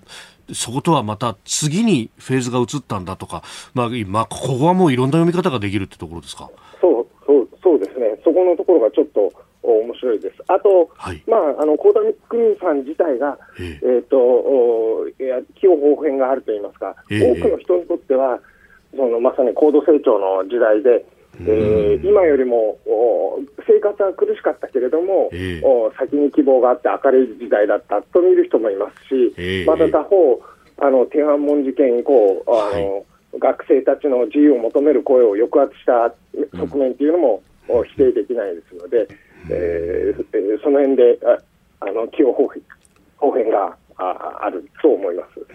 [0.52, 6.50] そことはまた次にフェーズが移ったんだとか、まあ、今ここはもういろんな読み方ができるってところですか？
[6.82, 9.32] そうそうそうですね、そこのところがちょっと
[9.64, 10.44] お面白いです。
[10.48, 18.40] あと、はいまあ、あの江沢民さん自体が、ええーとおいや器用方変があるといいますか、ええ多くの人にとっては、
[18.96, 21.06] そのまさに高度成長の時代で、
[21.42, 25.62] えー今よりもお生活は苦しかったけれども、ええ。
[25.64, 30.42] お先に希望があって明るい時代だったと見る人もいますし、ええまた他方、
[30.80, 33.06] あの天安門事件以降、あの
[33.40, 36.14] 学生たちの自由を求める声を抑圧した
[36.58, 39.08] 側面というのも、お否定できないですので、
[39.50, 41.38] えーえーその辺であ
[41.86, 42.48] あの起用方
[43.32, 45.46] 変がああると思います。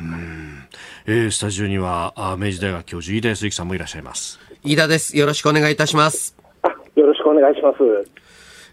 [1.06, 4.38] えースタジオにはあ明治大学教授飯田康之さんもいらっしゃいます。
[4.64, 5.16] 飯田です。
[5.16, 6.34] よろしくお願いいたします。
[6.62, 7.78] あよろしくお願いします。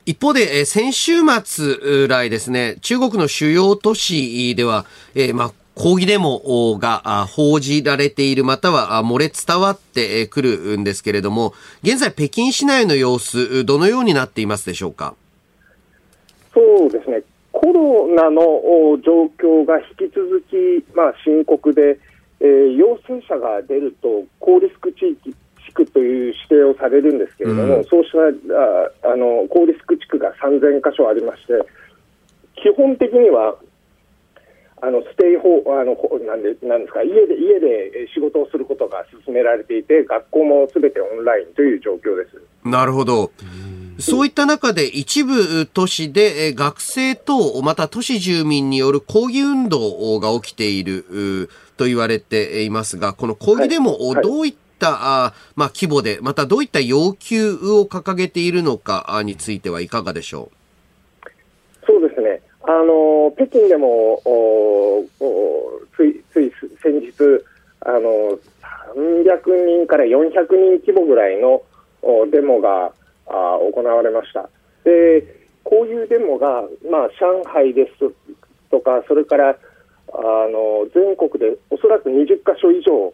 [0.06, 15.16] 一方で、えー先週末来ですね、中国の主要都市では、えーまあ、抗議デモがあ報じられている、またはあ漏れ伝わってえーくるんですけれども、現在北京市内の様子、どのようになっていますでしょうか？
[16.54, 17.22] そうですね、
[17.52, 22.00] コロナのお状況が引き続き、まあ、深刻で、
[22.40, 25.36] えー陽性者が出ると、高リスク地域
[26.86, 28.20] されるんですけれども、そうした
[29.10, 31.54] ああの高リスク地区が3000箇所ありまして、
[32.56, 33.56] 基本的には、
[34.82, 42.42] あのステイホーあのほなんでなんですか家で家でえー仕事をすることが進められていて、学校もすべてオンラインという状況です。
[42.64, 43.32] なるほど。
[43.98, 51.06] そういった中で一部都市でえー学生とまた都市住民による抗議運動が起きている
[51.44, 60.52] うと言われていますが、この抗議デモ、はいどういっったあ、まあ、規模で、またどういった要求を掲げているのかについてはいかがでしょ
[61.84, 61.86] う？
[61.88, 62.42] そうですね。
[62.64, 67.14] あの、北京でも、おおつい、つい先日、
[67.82, 68.38] あの、
[68.96, 71.62] 300人から400人規模ぐらいの
[72.02, 72.92] おデモが
[73.28, 74.50] あ行われました。
[74.84, 78.12] で、こういうデモが、まあ、上海です
[78.72, 79.58] とか、それから
[80.14, 83.14] あの全国でおそらく20か所以上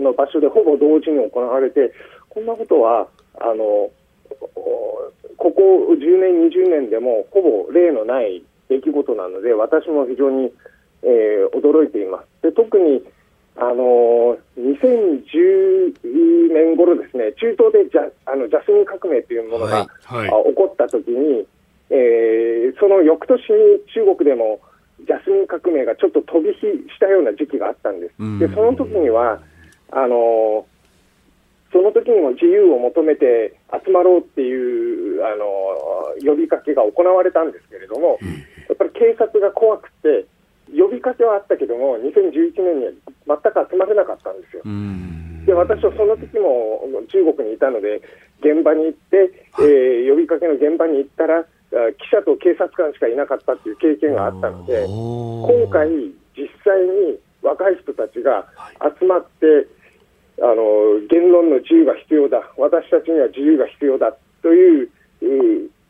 [0.00, 1.90] の場所でほぼ同時に行われて、うん、
[2.28, 3.08] こんなことは
[3.40, 3.90] あの
[5.36, 10.52] ここ10年、20年でもほぼ例のない出来事なので、私も非常に、
[11.02, 12.42] えー、驚いています。
[12.42, 13.02] で特に
[13.56, 21.46] あの2010年頃ですね、中東でジャあのジャスミン革命というものが、はいはい、起こったときに、
[21.90, 24.60] えー、その翌年に中国でも
[25.06, 28.14] ジャスミン革命がちょっと飛び火したような時期があったんです。
[28.38, 29.40] で、その時には、
[29.90, 30.66] あの
[31.72, 35.44] その時にも自由を求めて集まろうっていうあの
[36.24, 38.18] 呼びかけが行われたんですけれども、
[38.68, 40.24] やっぱり警察が怖くて、
[40.76, 42.84] 呼びかけはあったけども、2011年に
[43.26, 44.62] は全く集まれなかったんですよ。
[45.46, 48.02] で私はその時も中国にいたので、
[48.40, 55.88] 現場に行って、えー、呼びかけの現場に行ったら、記者と警察官しかいなかったっていう経験があったので、今回、
[56.36, 58.46] 実際に若い人たちが
[58.98, 59.66] 集まって、
[60.40, 64.90] あの言論の自由が必要だ、私たちには自由が必要だという、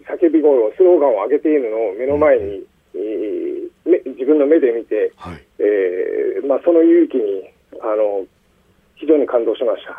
[0.08, 2.64] 叫び声を、スローガンを上げているのを目の前に、
[2.94, 7.44] えー、自分の目で見て、はい、えー、まあ、その勇気に
[7.80, 8.26] あの
[8.96, 9.94] 非常に感動しました。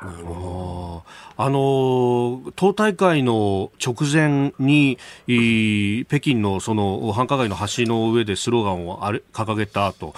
[1.41, 4.97] あの党大会の直前に
[6.09, 10.13] 北京のその繁華街の橋の上でスローガンをあれ掲げた後、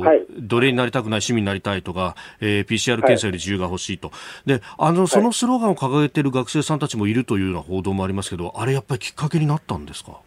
[0.00, 10.18] はい、奴隷になりたくない市民になりたいとか、えー、PCR 検査より自由が欲しいと、はい、であのそのスローガンを掲げている学生さんたちもいるというような報道もありますけどあれやっぱりきっかけになったんですか？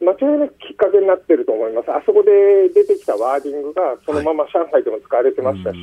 [0.00, 5.76] 間違いなくきっかけになってると思います、あそこで出てきたワーディングがそのまま上海でも使われてましたし、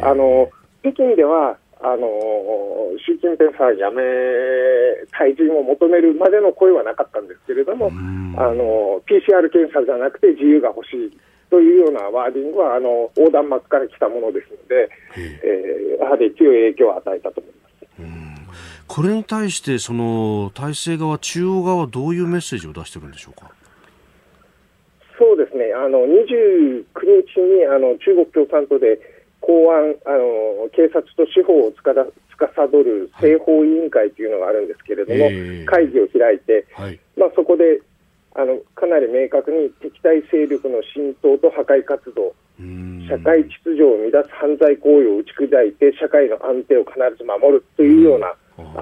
[0.00, 0.50] はい、あの
[0.82, 2.06] 北京ではあの
[3.04, 4.02] 習近平さんやめ
[5.18, 7.90] 退陣を求めるまでの声はなかったんですけれども、あ
[8.54, 11.18] の PCR 検査じゃなくて自由が欲しい
[11.50, 17.62] というようなワーディングはあの横断幕から来たものですので、えー、やはり強い影響を与えたと思います。
[18.88, 23.50] これに対してその体制側、中央側はどういうメッセージを出してるんでしょうか？
[25.18, 26.84] そうですね、あの29
[27.24, 28.98] 日にあの中国共産党で
[29.42, 32.06] 公安あの警察と司法をつかだ
[32.38, 37.82] 司る政法委員会というのがあるんですけれども、はい、会議を開いて、はい、まあ、そこで
[38.34, 42.32] あのかなり明確に敵対勢力の浸透と破壊活動、
[43.06, 48.32] 社会秩序を乱す犯罪行為を打ち砕いて、社会の安定を必ず守るというような、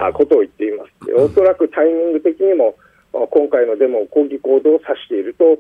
[0.07, 1.13] あことを言っています。
[1.15, 2.77] おそらくタイミング的にも、
[3.13, 5.59] 今回のデモ、抗議行動を指していると、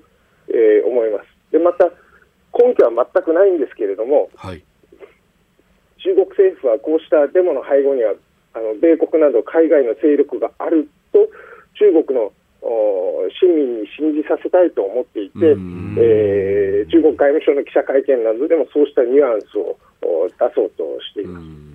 [0.49, 1.27] えー、思います。
[1.51, 1.91] でまた
[2.55, 4.63] 根拠は全くないんですけれども、はい、
[6.03, 8.15] 中国政府はこうしたデモの背後には
[8.55, 11.29] あの米国など海外の勢力があると
[11.79, 12.33] 中国の
[13.41, 15.57] 市民に信じさせたいと思っていて、
[16.01, 21.70] えー、中国外務省の記者会見などでもそうしたニュアンスを出そうとしています。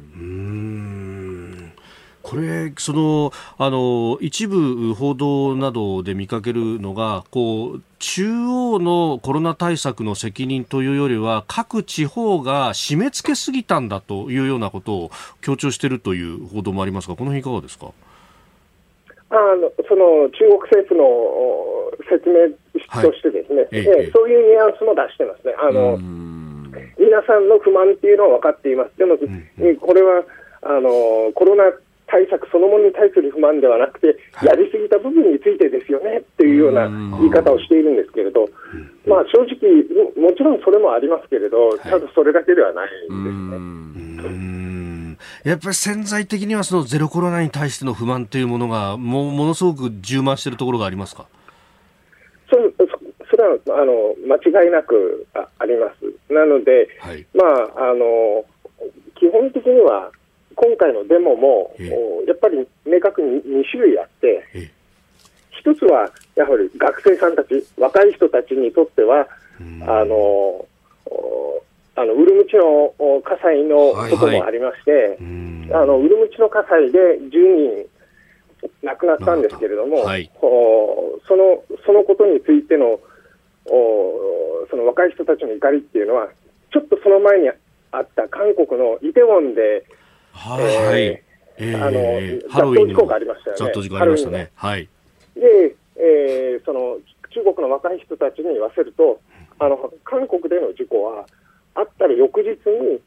[2.28, 15.12] これそのあの一部報道などで見かけるのがこう中央のコロナ対策の責任というよりは各地方が締め付けすぎたんだというようなことを
[15.42, 17.92] 強調しているという報道もありますがこの辺いかがですか？
[19.30, 21.04] あのその中国政府の
[22.10, 22.50] 説明
[23.02, 23.68] としてですね、はい。
[23.72, 25.54] ええ、そういうニュアンスも出してますね。
[25.60, 25.98] あの
[26.98, 28.98] 皆さんの不満っていうのは分かっています。
[28.98, 30.24] でも、うん、これは
[30.62, 31.64] あのコロナ
[32.08, 36.88] 対策そのものに対する不満ではなくて、やりすぎた部分についてですよねっていうような
[37.20, 38.48] 言い方をしているんですけれど、
[39.08, 39.84] まあ、正直、
[40.22, 43.32] もちろんそれもありますけれど、ただそれだけではないですね。
[45.44, 51.28] やっぱり潜在的にはそのゼロコロナに対しての不満というものがもものすごく充満しているところがありますか？
[52.50, 52.58] そ
[53.30, 56.34] それはあの間違いなくああります。
[56.34, 58.44] なので、はい、まああの
[59.16, 60.10] 基本的には
[60.56, 61.76] 今回のデモも、
[62.28, 64.72] やっぱり明確に2種類あって、
[65.52, 69.28] 一つはやはり学生さんたち、若い人たちにとっては、
[69.88, 70.66] あの
[71.98, 75.18] あのウルムチの火災のこともありまして、はいはい、
[75.84, 77.90] あのウルムチの火災で10人
[78.84, 83.00] 亡くなったんですけれども、はい、そのそのことについての
[84.70, 86.28] その若い人たちの怒りっていうのは、
[86.72, 87.50] ちょっとその前に
[87.92, 89.86] あった韓国のイテウォンで、
[90.36, 91.22] ははい。
[91.58, 94.52] えーあのハロウィンがありましたよね雑踏事故ありましたね。
[94.56, 94.90] はい。
[95.36, 96.98] で、えーその
[97.32, 99.20] 中国の若い人たちに言わせると、
[99.60, 101.26] あの韓国での事故は、
[101.76, 103.02] あったら翌日に、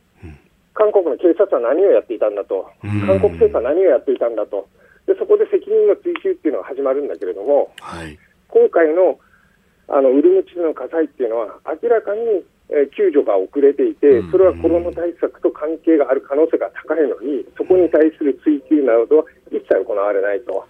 [0.74, 4.68] 韓国の警察は何をやっていたんだと、うん韓国政府は何をやっていたんだと、
[5.06, 8.18] でそこで責任の追及っていうのが始まるんだけれども、はい。
[8.48, 9.18] 今回の
[9.88, 20.66] あのウルムチでの火災っていうのは、明らかに、えー救助が遅れていてうん、それはコロナ対策と関係がある可能性が高いのに、そこに対する追及などは一切行われないと。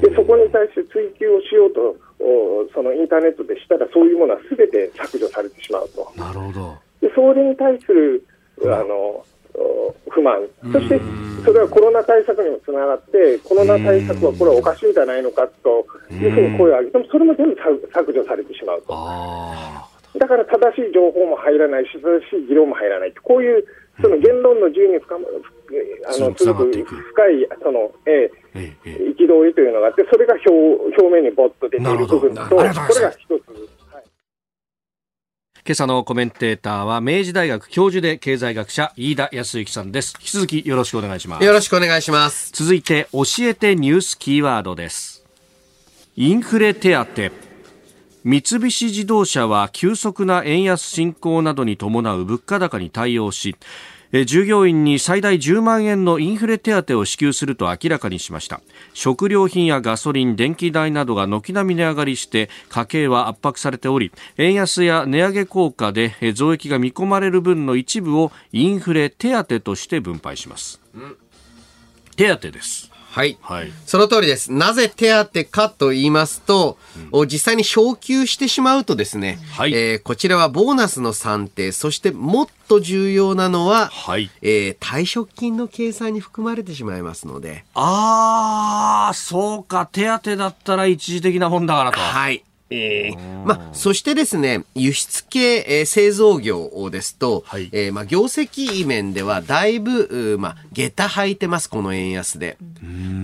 [0.00, 6.12] でそこに対して追及をしようとおそのインターネットでしたらそういうものはすべて削除されてしまうと。
[6.16, 6.76] なるほど。
[7.00, 8.26] でそれに対する
[8.64, 10.42] あのお不満。
[10.72, 11.00] そして
[11.44, 18.86] それはコロナ対策にもつながってコロナ対策はこれはおかしいんじゃないのかというふうに声を上げてもそれも全部削削除されてしまうと。
[18.90, 19.88] あ
[20.18, 23.64] だから正しい情報も入らないし正しい議論も入らないこういう
[24.00, 25.26] その言論の自由に深ま
[26.06, 28.46] あのつなが続くっていく深いその、ええあ。
[28.56, 29.14] ええ、ええ。
[29.18, 33.00] 憤りというのがあって、それが表表面にぼっと出ている部分と、これが一つ。
[33.02, 33.12] はい
[35.68, 40.14] 今朝のコメンテーターは明治大学教授で経済学者飯田康之さんです。
[40.20, 41.44] 引き続きよろしくお願いします。
[41.44, 42.52] よろしくお願いします。
[42.52, 45.24] 続いて教えてニュースキーワードです
[46.14, 47.45] インフレ手当
[48.26, 53.54] 三菱自動車は急速な円安進行などに伴う物価高に対応し
[54.10, 58.60] え従業員に最大10万円のインフレ手当を支給すると明らかにしました。
[58.94, 70.80] 食料品やガソリン電気代などが軒並み値上がりして家計は圧迫されており円安や値上げ効果でえ増益が見込まれる分の一部をインフレ手当として分配します。
[72.16, 73.38] 手当ですはい。
[73.40, 74.52] はいその通りです。
[74.52, 76.76] なぜ手当かと言いますと、
[77.12, 91.98] お実際に昇給してしまうとですね、はいえーこちらはボーナスの算定、そしてもっと重要なのは、はいえー退職金の計算に含まれてしまいますので、ああ、そうか、手当だったら一時的なもんだからと。
[91.98, 92.44] はい。
[92.68, 102.58] えーまあ、そしてですね、輸出系、えー製造業ですと、はいえーまあ、業績面ではだいぶ、まあ、下駄履いてます、この円安で。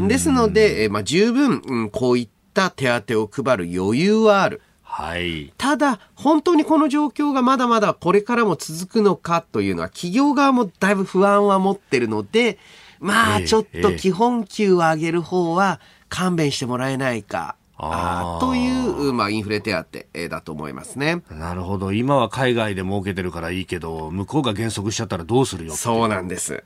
[0.09, 4.61] ですので、えーまあ、十分、うんこういった手当を配る余裕はある。
[4.82, 5.53] はい。
[5.57, 12.59] ただ、本当にこの状況がまだまだこれからも続くのかというのは、企業側もだいぶ不安は持ってるので、
[13.01, 17.38] まあ、ええちょっとええ基本給を上げる方は勘弁してもらえないか。
[17.38, 19.79] あーあーという、まあ、インフレ手当
[20.14, 21.23] えーだと思いますね。
[21.31, 21.93] なるほど。
[21.93, 25.75] 今は海外で儲けてるからいいけど、向こうが減速しちゃったらどうするよ。
[25.75, 26.62] そうなんです。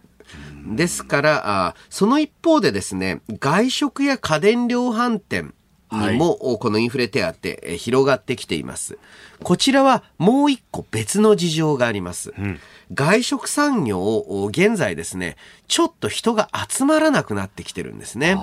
[0.74, 5.54] ですから、あーその一方でですね、外食や家電量販店
[5.92, 8.98] にも、おこのインフレ手当えー広がってきています。
[9.42, 12.34] こちらはもう一個別の事情があります。
[12.94, 15.36] 外食産業をお現在ですね、
[15.68, 18.36] ちょっと人が集まらなくなってきてるんですね。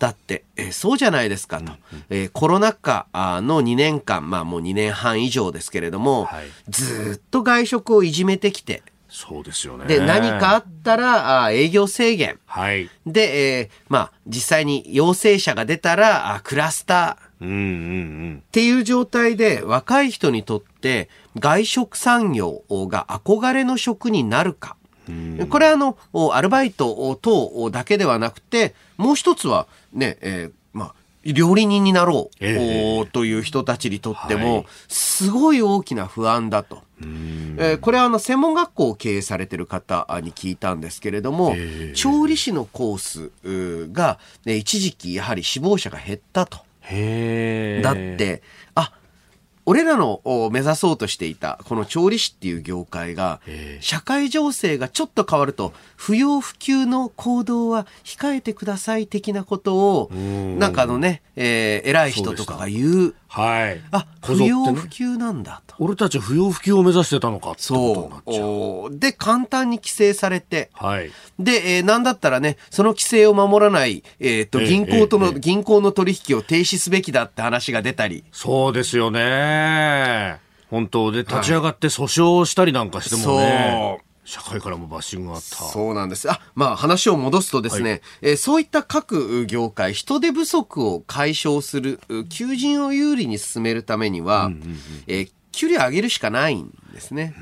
[0.00, 1.72] だって、えーそうじゃないですかと。
[2.10, 9.86] えーコロナ禍の2年間、まあもう2年半以上ですけれども、はいずーっと外食をいじめてきて、そうですよね。
[9.86, 12.40] で、何かあったら、あ営業制限。
[12.46, 12.90] はい。
[13.06, 17.23] で、えーまあ、実際に陽性者が出たら、あクラスター。
[17.40, 18.42] うんうんうん。
[18.46, 21.08] っていう状態で若い人にとって
[21.38, 24.76] 外食産業が憧れの職になるか。
[25.50, 36.82] これはあの、おアルバイト等だけではなくて、もう一つはね、えーまあ、料理人になろう、ええおという人たちにとってはもい、すごい大きな不安だと。
[37.00, 43.30] えーこれはあの専門学校を経営されてる方に聞いたんですけれども、ええ調理師のコース
[43.92, 46.58] が、ね、一時期やはり死亡者が減ったと。
[46.84, 47.82] へえ。
[47.82, 47.94] だっ。
[47.94, 48.42] て、
[48.74, 48.92] あ、
[49.66, 63.14] 俺らのお目指そうとしていた、この調理師っていう業界がえ、え社会情勢がちょっと変わると、不要不急の行動は控えてください的なことを、んなんかあのね、えー偉い人とかが言う。
[63.34, 63.80] はい。
[63.90, 65.74] あ、不要不急なんだと。
[65.80, 68.98] 俺たちは不要不急を目指してたのかってことにそなっちゃう。
[69.00, 71.10] で、簡単に規制されて、はい。
[71.40, 80.38] で、えーなんだったらね、その規制を守らない、えっ、と、ええ銀行との、ええ銀行の取引を停止すべきだって話が出たり、そうですよね。
[80.70, 84.03] 本当で、立ち上がって訴訟をしたりなんかしてもね。
[84.24, 85.56] 社会からもバッシングがあった。
[85.56, 86.30] そうなんです。
[86.30, 94.50] あ、まあ話を戻すとですね、えーそういった各業界、人手不足を解消する、う求人を有利に進めるためには、
[95.06, 97.32] えー給料上げるしかないんですね。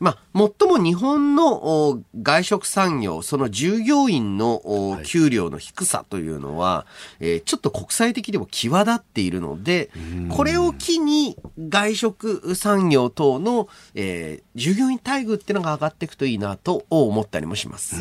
[0.00, 0.18] まあ、
[0.58, 6.86] 最も日本のお外食産業、その従業員の給料の低さというのは、
[7.20, 9.90] えーちょっと国際的でも際立っているので、
[10.30, 17.96] これを機に外食産業等の、えー従業員待遇っていうのが上がっていくといいなと思ったりもします。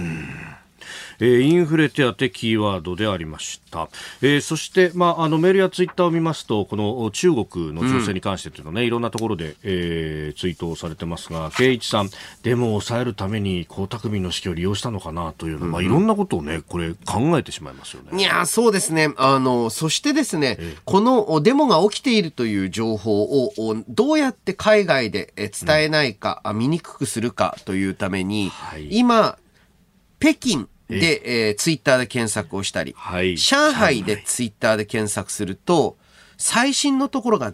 [1.19, 3.89] えーインフレ手当キーワードでありました、
[4.21, 12.09] えーそして、まあ、あのメールやツイッターを見ますとこの中国の情勢に関してというのはね、いろんなところで、えーツイートをされてますが圭一さん
[12.43, 18.17] デモを抑えるために江沢民の指揮を利用したのかなというの、まあ、いろんなことをねこれ考えてしまいますよね。
[18.19, 19.13] いやー、そうですね。
[19.17, 28.87] あの、そしてですね、このおデモが起きているという情報をおどうやって海外でえ伝えないか、あ見にくくするかというために、はい。
[28.91, 29.37] 今、
[30.19, 33.37] 北京で、えーツイッターで検索をしたり、はい。
[33.37, 35.97] 上海でツイッターで検索すると、
[36.37, 37.53] 最新のところが、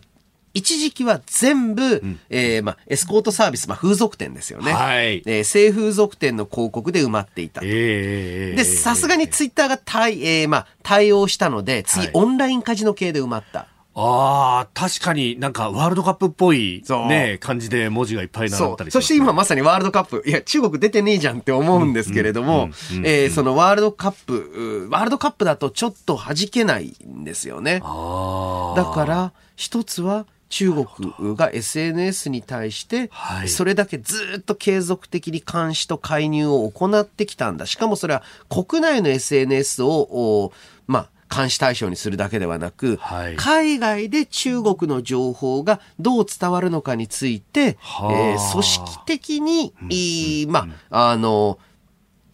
[0.56, 4.72] 一時期は全部、えーまあ、エスコートサービス、まあ、風俗店ですよね。
[4.72, 5.24] はい。
[5.26, 7.62] えー性風俗店の広告で埋まっていた。
[7.64, 12.12] えーで、さすがにツイッターが対、えーまあ、対応したので、次、はい。
[12.14, 13.68] オンラインカジノ系で埋まった。
[13.96, 18.74] ああ、確かになんかワールドカップっぽいね、感じで文字がいっぱい並そう。
[18.74, 20.24] ったりねそして今まさにワールドカップ。
[20.26, 22.70] いや、中国出てねえじゃんって思うんですけれども、
[23.04, 27.80] えーそのワールドカップ、ワールドカップだとちょっと弾けないんですよね。
[27.82, 37.66] だから、一つは、中国が SNS に対しては、いそれだけずっと継続的に監視と介入を行ってきたんだ。
[37.66, 40.54] しかもそれは国内の SNS を、お
[40.86, 43.36] まあ、監視対象にするだけではなく、はい。
[43.36, 48.14] 海外で中国の情報がどう伝わるのかについて、はあ。
[48.14, 51.58] えー組織的に、いいまあ、あの、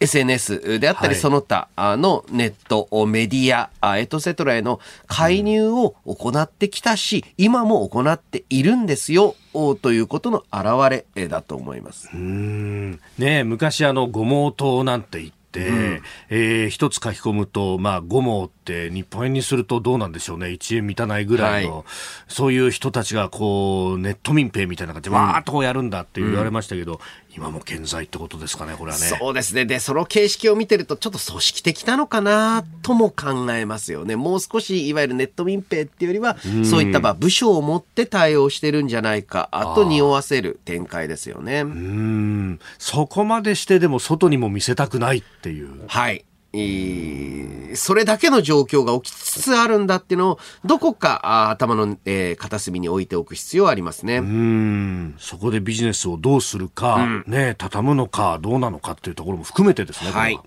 [0.00, 1.16] SNS であったり、はい。
[1.16, 12.08] その他あのネット、メディア、あエトセトラへの介入を行ってきたし、今も行っているんですよ、おということの表れえだと思います。
[12.12, 12.90] うーん。
[12.92, 21.84] ねえ昔あの五毛糖なんて言って、えー一つ書き込むと、まあ、五毛って日本円にするとどうなんでしょうね1円満たないぐらいの、はい
[22.28, 27.00] そういう人たちがこうネット民兵みたいな感じでわーっとこうやるんだって言われましたけど、
[27.36, 29.06] 今も健在ってことですかねこれはね。
[29.06, 29.64] そうですね。
[29.64, 34.16] で、その形式を見てると、ちょっと組織的なのかなとも考えますよね。
[34.16, 41.62] もう少し、いわゆるネット民兵っていうよりは、そういったまあ部署を持って対応してるんじゃないか、あと匂わせる展開ですよね。
[41.62, 45.70] うーんそこまでしてでも外にも見せたくないっていう。
[45.88, 46.24] はい。
[46.52, 54.18] えーそれだけの状況が起きつつあるんだっていうのを、どこかあ頭の、えー片隅に置いておく必要はありますね。
[54.18, 55.14] うーん。
[55.18, 60.40] そこでビジネスをどうするか、ね、畳むのかどうなのかっていうところも含めてですね、はい。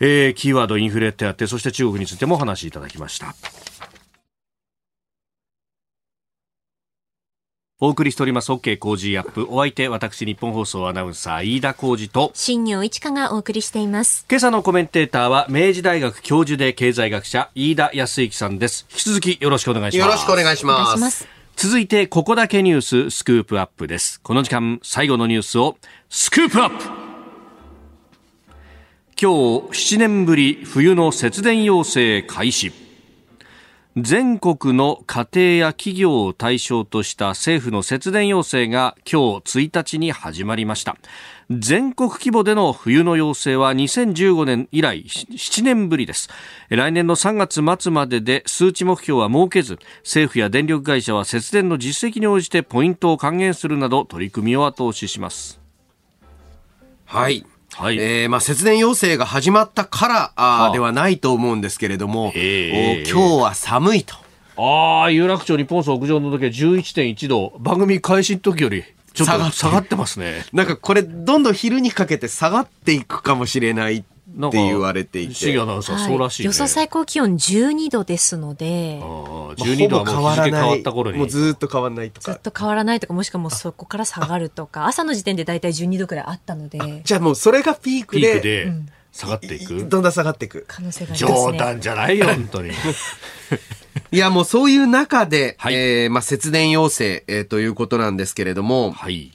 [0.00, 3.36] えーキーワードインフレ手当そして中国についてもお話しいただきました
[7.84, 14.24] お送りしております OK 工事アップお相手私日本放送アナウンサー飯田浩二と新業一華がお送りしています。
[14.30, 20.56] 今朝のコメンテーターは明治大学教授で経済学者飯田康之さんです引き続きよろしくお願いしますよろしくお願い。
[20.56, 21.26] します。
[21.56, 24.20] 続いて、ここだけニューススクープアップです。
[24.20, 25.76] この時間、最後のニュースを
[26.08, 26.84] スクープアップ
[29.20, 29.32] 今
[29.72, 32.81] 日、7年ぶり冬の節電要請開始。
[33.98, 40.96] 全国の家庭や企業を対象とした政府の節電要請が今日1日に始まりました。
[41.50, 46.30] 全国規模での冬の要請は2015年以来7年ぶりです。
[46.70, 55.60] 来年の3月末までで数値目標は設けず、政府や電力会社は節電の実績に応じてポイントを還元するなど取り組みを後押しします。
[57.04, 57.44] はい。
[57.74, 64.14] はいえーまあ、節電要請が始まったから、あではないと思うんですけれども、ええお今日は寒いと。
[64.56, 70.44] ああ、有楽町日本総屋上の時は11.1度、番組開始の時よりちょっと下がって下がってますね。
[70.52, 74.02] なんかこれ、どんどん昼にかけて下がっていくかもしれないっ
[74.34, 75.60] てなんか言われていて。
[75.60, 76.46] アナウンサー、そうらしいね。
[76.46, 79.08] 予想最高気温12度ですので、ああ
[79.56, 81.18] 12度はもう日付変わった頃に。
[81.18, 82.32] もうずーっと変わらないとか。
[82.32, 88.72] ずっと変わらないとか、もしくはもうそこから下がるとか、朝の時点で大体12度くらいあったので、じゃあもうそれがピークで、ピークで
[89.12, 89.86] 下がっていく。
[89.88, 90.64] どんどん下がっていく。
[90.66, 91.58] 可能性があります冗ね。
[91.58, 92.72] 談じゃないよ、本当に。
[94.10, 99.32] いや、もうそういう中で、はいえーまあ、節電要請、えーということなんですけれども、はい。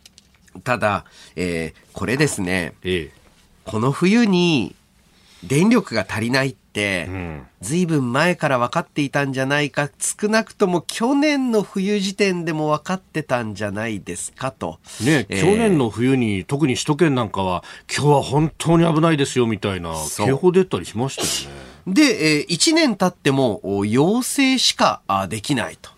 [0.63, 3.11] ただ、えーこれですね、え
[3.65, 4.75] この冬に
[5.47, 7.09] 電力が足りないって。
[7.59, 14.77] ずいぶん前から分かっていたんじゃないか、少なくとも去年の冬時点でも分かってたんじゃないですかと。
[15.01, 21.67] ね、えー去年の冬に、特に首都圏なんかは、今日は本当に危ないですよ、みたいな、警報出たりしましたよね。
[21.87, 25.89] で、え1年経ってもお要請しかあできないと。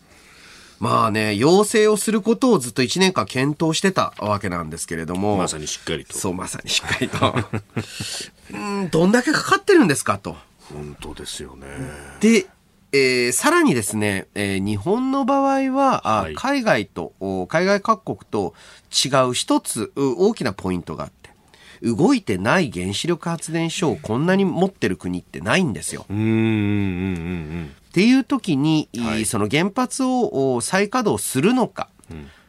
[0.79, 5.35] まあね、要請をすることをずっと1年間検討してたわけなんですけれども。
[5.35, 6.17] まさにしっかりと。
[6.17, 7.35] そう、まさにしっかりと。
[8.53, 10.35] うん、どんだけかかってるんですかと。
[10.73, 11.67] 本当ですよね。
[12.19, 12.47] で、
[12.91, 18.53] えーさらにですね、えー日本の場合は、あはい海外と、お海外各国と
[18.91, 21.29] 違う一つう大きなポイントがあって、
[21.81, 26.05] 動いてない原子力発電所をこんなに持ってる国ってないんですよ。
[26.09, 26.35] うーん、うん、うん、う
[27.63, 27.71] ん。
[27.89, 31.89] っていう時に、はいその原発をお再稼働するのか、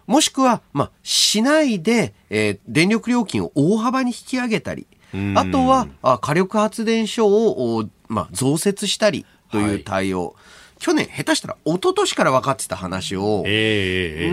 [0.07, 4.87] もしくは、まあ、しないで、えー電力料金を大幅に引き上げたり、ん
[5.37, 10.35] あとはあ火力発電所を、おまあ、増設したりという対応、
[10.79, 13.45] 去年、下手したら一昨年から分かってた話を、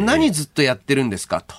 [0.06, 1.56] 何ずっとやってるんですかと。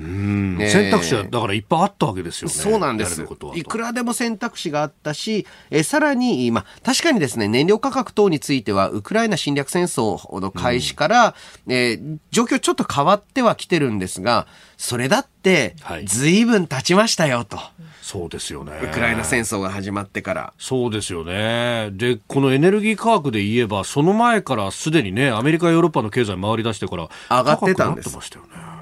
[0.00, 2.54] うんねえ選択肢はだからいっぱいあったわけですよね。
[2.54, 3.22] そうなんです
[3.54, 11.34] いくらでも選択肢があったし、えーさらに、まあ、確かにですね、燃料価格等については、ウクライナ侵略戦争の開始から、
[11.68, 14.46] えー状況ちょっと変わってはきてるんですが、
[14.76, 17.58] それだってはい、随分経ちましたよと。
[18.02, 18.72] そうですよね。
[18.82, 20.52] ウクライナ戦争が始まってから。
[20.58, 21.90] そうですよね。
[21.92, 28.79] で、このエネルギー価格で言えば、その前からすでにね、アメリカ、ヨーロッパの経済回り出してから、上がってたんですってましたよね。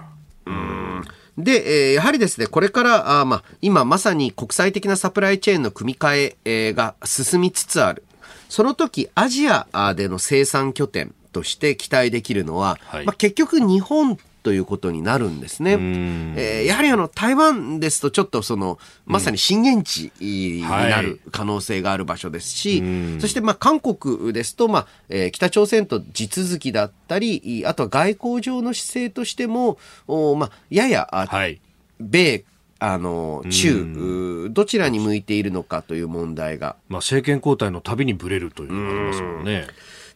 [1.37, 8.05] で、えーやはりですね、これから、あーまあ、今まさに国際的なサプライチェーンの組み替ええーが進みつつある。
[8.49, 14.19] その時、アジアでの生産拠点として期待できるのは、はいまあ、結局日本
[14.49, 15.73] ということになるんですね。
[15.73, 22.83] えーやはりあの、台湾ですとちょっとその、まさに震源地になる可能性がある場所ですし、
[23.21, 29.77] そしてまあ韓国ですと、まあえー北朝鮮と地続きだったり、あとは外交上の姿勢としても、
[30.07, 31.61] おまあ、やや、あはい。
[32.01, 32.45] 米、
[32.79, 39.67] あの、中、どちらに向いているのかという問題が、まあ、政権交代のたびにブレるというのがありますもんね。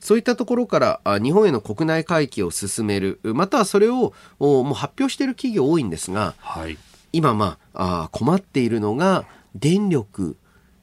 [0.02, 6.76] そういったところからあ日本への国内回帰を進める、またはそれをおもう発表している企業多いんですが、はい。
[7.12, 10.36] 今まああ困っているのが、電力、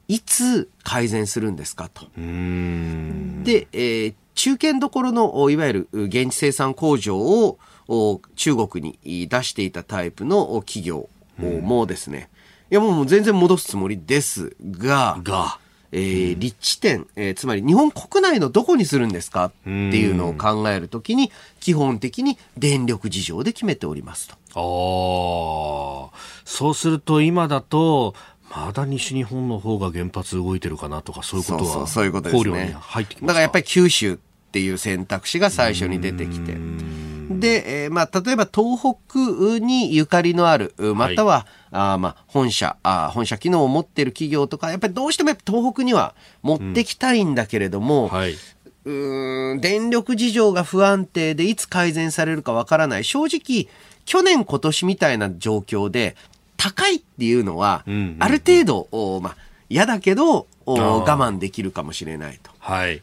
[0.07, 2.05] いつ改善するんですかと。
[2.15, 7.59] で、えー中堅どころの、おいわゆる現地生産工場を
[7.89, 11.09] お中国に出していたタイプのお企業
[11.41, 12.29] おもですね、
[12.71, 15.59] いやもう全然戻すつもりですが、が、
[15.91, 26.09] えー立地点、えーつまり日本国内のどこにするんですかっていうのを考えるときに、基本的に電力事情で決めておりますと。
[26.11, 28.13] ああ、そうすると今だと、
[28.49, 32.75] まだ西日本の方が原発動いてるかなとか、そういうことはそうそう、そういうことです考慮にね。
[32.79, 34.19] 入ってきますだからやっぱり九州
[34.49, 36.53] っていう選択肢が最初に出てきて。
[37.29, 48.33] で、えーまあ、例えば東北にゆかりのある、または、あーまあ、本社あー、本社機能を持っている企業とか、やっぱりどうしてもやっぱ東北には持ってきたいんだけれども、はい。
[48.33, 53.03] うーん電力事情が不安定でいつ改善されるかわからない。
[53.03, 53.67] 正直、
[54.05, 56.15] 去年今年みたいな状況で、
[56.57, 59.37] 高いっていうのは、うんうんうんある程度、おまあ、
[59.69, 62.51] 嫌だけど、我慢できるかもしれないと。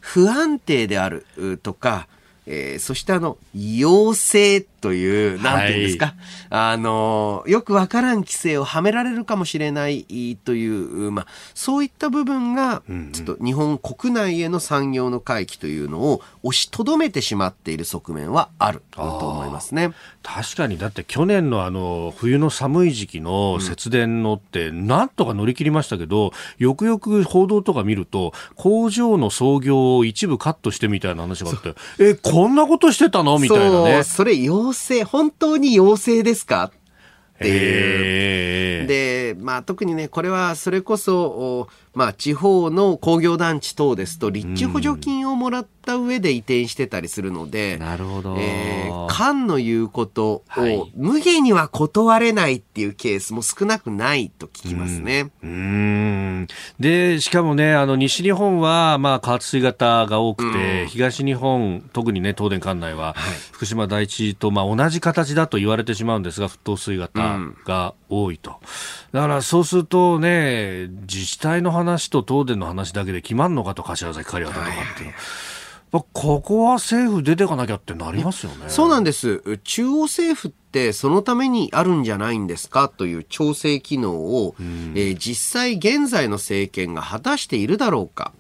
[0.00, 1.26] 不安定である
[1.62, 2.08] とか、
[2.46, 6.14] えーそしてあの、要請という、なんていうんですか、
[6.48, 10.04] あの、よくわからん規制をはめられるかもしれない
[10.44, 12.82] という、まあ、そういった部分が、
[13.12, 19.90] ちょっと日本国内への産業の回帰というのを押しとどめてしまっている側面はあると思いますね。
[20.22, 33.38] 確かに、だって去年のあの、冬の寒い時期の節電のって、なんとか乗り切りましたけど、よくよく報道とか見ると、工場の操業を一部カットしてみたいな話があって、え、こんなことしてたの？
[33.38, 34.04] みたいなそう、ね。
[34.04, 36.64] それ要請、本当に要請ですか？
[36.64, 37.54] っていう。
[37.54, 48.36] ええで、まあ特にね、これはそれこそ、おまあ地方の工業団地等ですと、立地補助金をもらった上で移転してたりするので、なるほど。
[48.38, 50.92] えー、官の言うことをはい。
[50.94, 55.30] 無限には断れないっていうケースも少なくないと聞きますね。
[55.42, 56.46] うーん。
[56.78, 63.14] で、しかもね、あの、西日本は、まあ、加圧水型が多くて、東日本、特にね、東電管内は、
[63.52, 68.60] 福島第一と、まあ、同じ形だと言われてしまうんですが、沸騰水型が多いと。
[69.12, 75.14] だから、そうするとね、自治体の話と東電の話だけで決まんのかと、柏崎刈羽とかっていう。
[76.12, 78.68] ここは政府出てかなきゃってなりますよね。
[78.68, 79.40] そうなんです。
[79.64, 88.32] 中央政府ってそのためにあるんじゃないんですかという調整機能を、えー実際現在の政権が果たしているだろうか。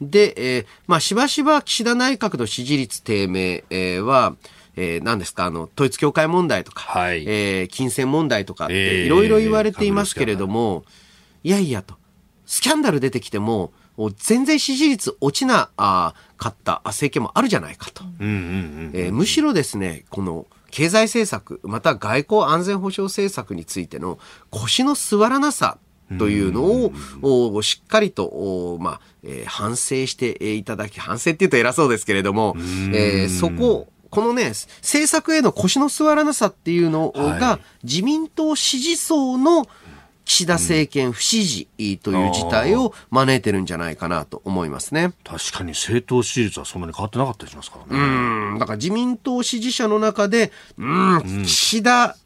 [0.00, 4.36] で、えーまあ、しばしば岸田内閣の支持率低迷、えーは、
[4.76, 10.84] えー何ですか、あの、統一教会問題とか、はいえー金銭問題とかいろいろ言われていますけれども、
[11.42, 11.96] いやいやと、
[12.46, 13.72] スキャンダル出てきても、
[14.16, 16.14] 全然支持率落ちなか
[16.48, 18.04] った政権もあるじゃないかと。
[18.20, 24.18] えむしろですね、この経済政策、また外交安全保障政策についての
[24.50, 25.78] 腰の座らなさ
[26.18, 26.90] というの
[27.22, 32.54] を、しっかりと、まあ、えー、反省していただき、反省って言うと偉そうですけれども、
[32.92, 39.66] えー、そこ、このね、政策への腰の座らなさっていうのが、自民党支持層の
[40.26, 41.68] 岸田政権不支持
[42.02, 45.12] という事態を招いてるんじゃないかなと思いますね。
[45.24, 48.52] 確かに政党支持率はそんなに変わってなかったりしますからね。
[48.52, 48.58] うん。
[48.58, 52.16] だから自民党支持者の中で、うん、岸田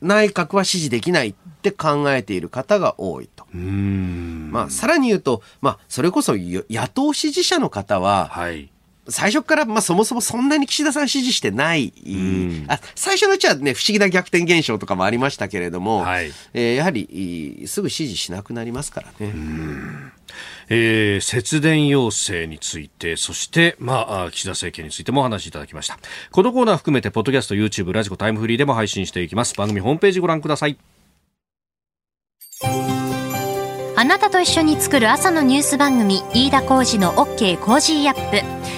[0.00, 3.44] 内閣は支持できないって考えている方が多いと。
[3.52, 8.70] まあ、さらに言うと、まあ、それこそ野党支持者の方は、はい、
[9.08, 11.92] 最初から、まあ、そもそもそんなに岸田さん支持してない、
[12.68, 19.32] あ最初のうちはね、不思議な逆転現象とかもありましたけれども、はい、えー、やはりすぐ支持しなくなりますからね。
[20.68, 25.98] えー、節電要請について、そして、まあ、岸田政権についてもお話しいただきました。
[26.30, 29.54] このコーナー含めて、ポッドキャスト、YouTube、ラジコ、タイムフリーでも配信していきます。
[29.54, 30.76] 番組ホームページご覧ください。
[33.96, 38.77] あなたと一緒に作る朝のニュース番組、飯田浩司の OK Cozy up。